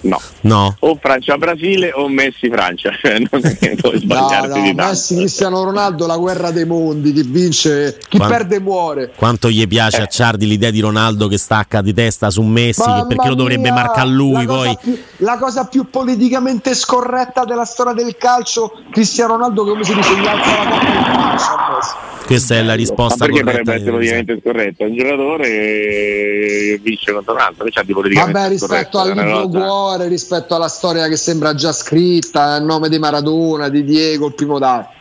No. 0.06 0.20
no. 0.42 0.76
O 0.80 0.98
Francia-Brasile 1.00 1.92
o 1.92 2.08
Messi-Francia. 2.08 2.90
Cioè, 3.00 3.18
non 3.30 3.40
è 3.44 3.56
che 3.56 3.76
puoi 3.80 3.98
sbagliarti 4.00 4.48
no, 4.48 4.56
no, 4.56 4.62
di 4.62 4.74
tanto. 4.74 4.90
Messi-Cristiano 4.90 5.64
Ronaldo, 5.64 6.06
la 6.06 6.16
guerra 6.16 6.50
dei 6.50 6.64
mondi, 6.64 7.12
chi 7.12 7.22
vince, 7.22 7.98
chi 8.08 8.18
Quanto, 8.18 8.36
perde 8.36 8.60
muore. 8.60 9.12
Quanto 9.14 9.50
gli 9.50 9.66
piace 9.66 9.98
eh. 9.98 10.02
a 10.02 10.06
Ciardi 10.06 10.46
l'idea 10.46 10.70
di 10.70 10.80
Ronaldo 10.80 11.28
che 11.28 11.38
stacca 11.38 11.82
di 11.82 11.92
testa 11.92 12.30
su 12.30 12.42
Messi, 12.42 12.82
perché 13.08 13.28
lo 13.28 13.34
dovrebbe 13.34 13.70
marcare 13.70 14.08
lui. 14.08 14.44
La 14.44 14.46
cosa, 14.46 14.74
più, 14.74 14.98
la 15.18 15.38
cosa, 15.38 15.66
più, 15.66 15.90
politicamente 15.90 16.74
scorretta 16.74 17.44
della 17.44 17.64
storia 17.64 17.92
del 17.92 18.16
calcio, 18.16 18.72
Cristiano 18.90 19.34
Ronaldo 19.34 19.64
come 19.64 19.84
si 19.84 19.94
dice, 19.94 20.16
gli 20.16 20.26
alza 20.26 20.62
la 20.62 20.68
coppa 20.68 22.16
questa 22.26 22.56
è 22.56 22.62
la 22.62 22.74
risposta 22.74 23.24
Ma 23.24 23.26
perché 23.26 23.44
potrebbe 23.44 23.74
essere 23.74 23.90
politicamente 23.92 24.40
scorretta? 24.40 24.84
Un 24.84 24.96
giocatore 24.96 25.48
vince 26.82 27.12
contro 27.12 27.34
un 27.34 27.40
altro, 27.40 27.66
c'ha 27.70 27.82
di 27.82 27.92
politicamente 27.92 28.38
Vabbè, 28.38 28.50
rispetto 28.50 28.98
al 28.98 29.12
libro 29.12 29.48
cuore, 29.48 30.08
rispetto 30.08 30.54
alla 30.54 30.68
storia 30.68 31.08
che 31.08 31.16
sembra 31.16 31.54
già 31.54 31.72
scritta, 31.72 32.42
a 32.42 32.58
nome 32.58 32.88
di 32.88 32.98
Maradona, 32.98 33.68
di 33.68 33.84
Diego, 33.84 34.26
il 34.26 34.34
primo 34.34 34.58
dato. 34.58 34.94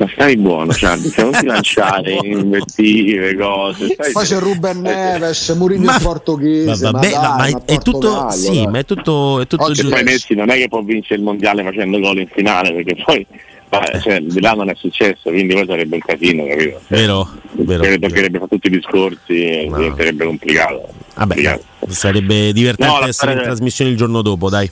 Ma 0.00 0.08
stai 0.14 0.34
buono, 0.38 0.72
Charlie, 0.74 1.10
se 1.10 1.22
non 1.22 1.32
ti 1.32 1.44
lanciare 1.46 2.12
in 2.12 2.38
invettive, 2.38 3.36
cose. 3.36 3.94
Poi 4.12 4.24
c'è 4.24 4.38
Ruben 4.38 4.80
Neves, 4.80 5.50
Mourinho 5.50 5.84
ma, 5.84 5.98
portoghese. 6.00 6.84
Ma, 6.84 6.90
vabbè, 6.92 7.12
ma, 7.12 7.36
dai, 7.36 7.52
ma 7.52 7.62
è, 7.66 7.78
tutto, 7.78 8.14
Gallo, 8.14 8.30
sì, 8.30 8.66
ma 8.66 8.78
è 8.78 8.84
tutto, 8.86 9.40
è 9.40 9.46
tutto 9.46 9.64
Oggi 9.64 9.86
poi 9.86 10.02
Messi 10.02 10.34
non 10.34 10.48
è 10.48 10.56
che 10.56 10.68
può 10.68 10.80
vincere 10.80 11.16
il 11.16 11.22
mondiale 11.22 11.62
facendo 11.62 11.98
gol 11.98 12.18
in 12.18 12.28
finale, 12.28 12.72
perché 12.72 13.02
poi 13.04 13.26
ma, 13.70 14.00
cioè, 14.00 14.20
di 14.20 14.40
là 14.40 14.52
non 14.52 14.68
è 14.68 14.74
successo, 14.74 15.30
quindi 15.30 15.54
poi 15.54 15.64
sarebbe 15.66 15.94
un 15.94 16.00
casino, 16.00 16.44
capito? 16.44 16.80
Cioè, 16.88 16.98
vero, 16.98 17.30
vero. 17.52 17.98
Toccherebbe 17.98 18.38
fare 18.38 18.50
tutti 18.50 18.66
i 18.66 18.70
discorsi 18.70 19.66
no. 19.66 19.76
diventerebbe 19.76 20.24
complicato. 20.24 20.88
Vabbè, 21.14 21.34
complicato. 21.34 21.64
sarebbe 21.88 22.52
divertente 22.52 23.00
no, 23.00 23.06
essere 23.06 23.32
in 23.34 23.42
trasmissione 23.42 23.92
il 23.92 23.96
giorno 23.96 24.22
dopo, 24.22 24.50
dai. 24.50 24.68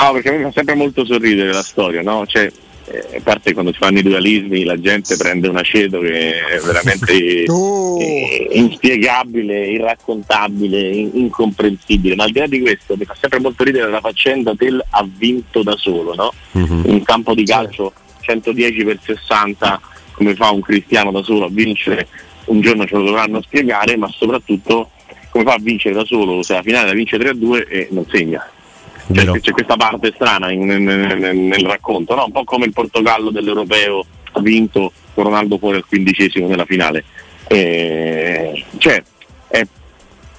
No, 0.00 0.12
perché 0.12 0.28
a 0.30 0.32
me 0.32 0.42
fa 0.44 0.52
sempre 0.52 0.74
molto 0.74 1.04
sorridere 1.04 1.52
la 1.52 1.62
storia, 1.62 2.00
no? 2.00 2.24
Cioè, 2.26 2.50
eh, 2.86 3.16
a 3.18 3.20
parte 3.22 3.52
quando 3.52 3.72
si 3.72 3.78
fanno 3.78 3.98
i 3.98 4.02
dualismi 4.02 4.64
la 4.64 4.80
gente 4.80 5.16
prende 5.16 5.46
un 5.46 5.56
aceto 5.56 6.00
che 6.00 6.40
è 6.40 6.58
veramente 6.60 7.44
oh. 7.52 7.98
inspiegabile, 8.52 9.68
irraccontabile, 9.68 10.88
incomprensibile, 10.88 12.14
ma 12.14 12.24
al 12.24 12.30
di 12.30 12.38
là 12.38 12.46
di 12.46 12.60
questo 12.60 12.96
mi 12.96 13.04
fa 13.04 13.14
sempre 13.20 13.38
molto 13.38 13.64
ridere 13.64 13.90
la 13.90 14.00
faccenda 14.00 14.54
del 14.54 14.82
ha 14.88 15.06
vinto 15.06 15.62
da 15.62 15.76
solo, 15.76 16.14
no? 16.14 16.32
Mm-hmm. 16.56 16.84
In 16.86 17.02
campo 17.02 17.34
di 17.34 17.44
calcio 17.44 17.92
110 18.30 18.84
per 18.84 18.98
60 19.02 19.80
come 20.12 20.34
fa 20.34 20.50
un 20.50 20.60
cristiano 20.60 21.10
da 21.10 21.22
solo 21.22 21.46
a 21.46 21.48
vincere, 21.50 22.06
un 22.46 22.60
giorno 22.60 22.86
ce 22.86 22.94
lo 22.94 23.04
dovranno 23.04 23.40
spiegare, 23.40 23.96
ma 23.96 24.08
soprattutto 24.08 24.90
come 25.30 25.44
fa 25.44 25.54
a 25.54 25.58
vincere 25.60 25.94
da 25.94 26.04
solo, 26.04 26.42
se 26.42 26.54
la 26.54 26.62
finale 26.62 26.88
la 26.88 26.92
vince 26.92 27.16
3-2 27.16 27.66
e 27.68 27.88
non 27.90 28.04
segna. 28.06 28.46
Cioè, 29.12 29.40
c'è 29.40 29.50
questa 29.50 29.76
parte 29.76 30.12
strana 30.14 30.52
in, 30.52 30.66
nel, 30.66 30.80
nel, 30.80 31.36
nel, 31.36 31.64
racconto, 31.64 32.14
no? 32.14 32.26
un 32.26 32.32
po' 32.32 32.44
come 32.44 32.66
il 32.66 32.72
Portogallo 32.72 33.30
dell'Europeo 33.30 34.04
ha 34.32 34.40
vinto 34.40 34.92
con 35.14 35.24
Ronaldo 35.24 35.58
fuori 35.58 35.76
al 35.76 35.86
quindicesimo 35.86 36.46
nella 36.46 36.64
finale. 36.64 37.04
Eh, 37.48 38.64
cioè, 38.78 39.02
eh, 39.48 39.66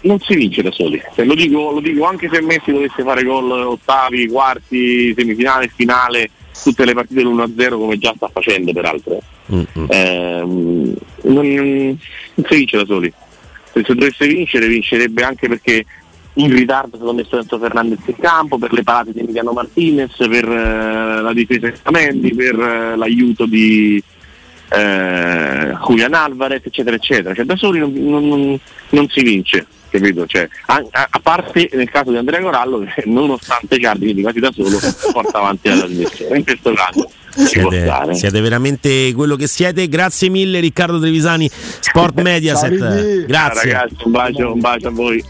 non 0.01 0.19
si 0.19 0.35
vince 0.35 0.61
da 0.61 0.71
soli, 0.71 1.01
cioè, 1.13 1.25
lo, 1.25 1.33
dico, 1.33 1.71
lo, 1.71 1.81
dico, 1.81 2.05
anche 2.05 2.29
se 2.31 2.39
Messi 2.41 2.71
dovesse 2.71 3.03
fare 3.03 3.23
gol 3.23 3.51
ottavi, 3.51 4.29
quarti, 4.29 5.13
semifinale, 5.17 5.71
finale, 5.75 6.29
tutte 6.63 6.85
le 6.85 6.93
partite 6.93 7.21
l'1-0 7.21 7.69
come 7.69 7.97
già 7.97 8.13
sta 8.15 8.29
facendo 8.31 8.71
peraltro. 8.73 9.19
Eh, 9.87 10.41
non, 10.43 11.07
non, 11.21 11.97
si 12.47 12.55
vince 12.55 12.77
da 12.77 12.85
soli. 12.85 13.11
Se 13.73 13.81
dovesse 13.81 14.27
vincere, 14.27 14.67
vincerebbe 14.67 15.23
anche 15.23 15.47
perché 15.47 15.85
in 16.35 16.53
ritardo 16.53 16.97
secondo 16.97 17.21
me 17.21 17.27
Enzo 17.29 17.59
Fernandez 17.59 17.99
in 18.05 18.15
campo, 18.17 18.57
per 18.57 18.71
le 18.73 18.83
parate 18.83 19.11
di 19.11 19.19
Emiliano 19.19 19.51
Martinez, 19.51 20.15
per 20.15 20.47
eh, 20.47 21.21
la 21.21 21.33
difesa 21.33 21.69
di 21.69 21.75
Stamendi, 21.75 22.33
per 22.33 22.59
eh, 22.59 22.95
l'aiuto 22.95 23.45
di 23.45 24.01
eh, 24.73 25.75
Julian 25.85 26.13
Alvarez, 26.13 26.65
eccetera, 26.65 26.95
eccetera. 26.95 27.33
Cioè, 27.33 27.45
da 27.45 27.55
soli 27.55 27.79
non, 27.79 27.93
non, 27.93 28.59
non 28.89 29.07
si 29.09 29.21
vince 29.21 29.65
capito? 29.91 30.25
Cioè, 30.25 30.47
a, 30.67 30.81
a, 30.89 31.19
parte 31.21 31.69
nel 31.73 31.89
caso 31.89 32.11
di 32.11 32.17
Andrea 32.17 32.39
Corallo 32.39 32.79
che 32.79 33.03
nonostante 33.07 33.77
Cardi, 33.79 34.05
quindi 34.05 34.21
quasi 34.21 34.39
da 34.39 34.51
solo, 34.51 34.79
porta 35.11 35.39
avanti 35.39 35.67
la 35.69 35.77
trasmissione. 35.79 36.37
In 36.37 36.43
questo 36.43 36.73
caso 36.73 37.11
siete, 37.33 38.13
siete, 38.13 38.41
veramente 38.41 39.13
quello 39.13 39.35
che 39.35 39.47
siete. 39.47 39.87
Grazie 39.87 40.29
mille 40.29 40.59
Riccardo 40.59 40.99
Trevisani, 40.99 41.49
Sport 41.51 42.19
Mediaset. 42.21 43.25
Grazie. 43.25 43.71
Ciao, 43.71 43.79
ragazzi, 43.79 43.95
un 44.03 44.11
bacio, 44.11 44.53
un 44.53 44.59
bacio 44.59 44.87
a 44.87 44.91
voi. 44.91 45.23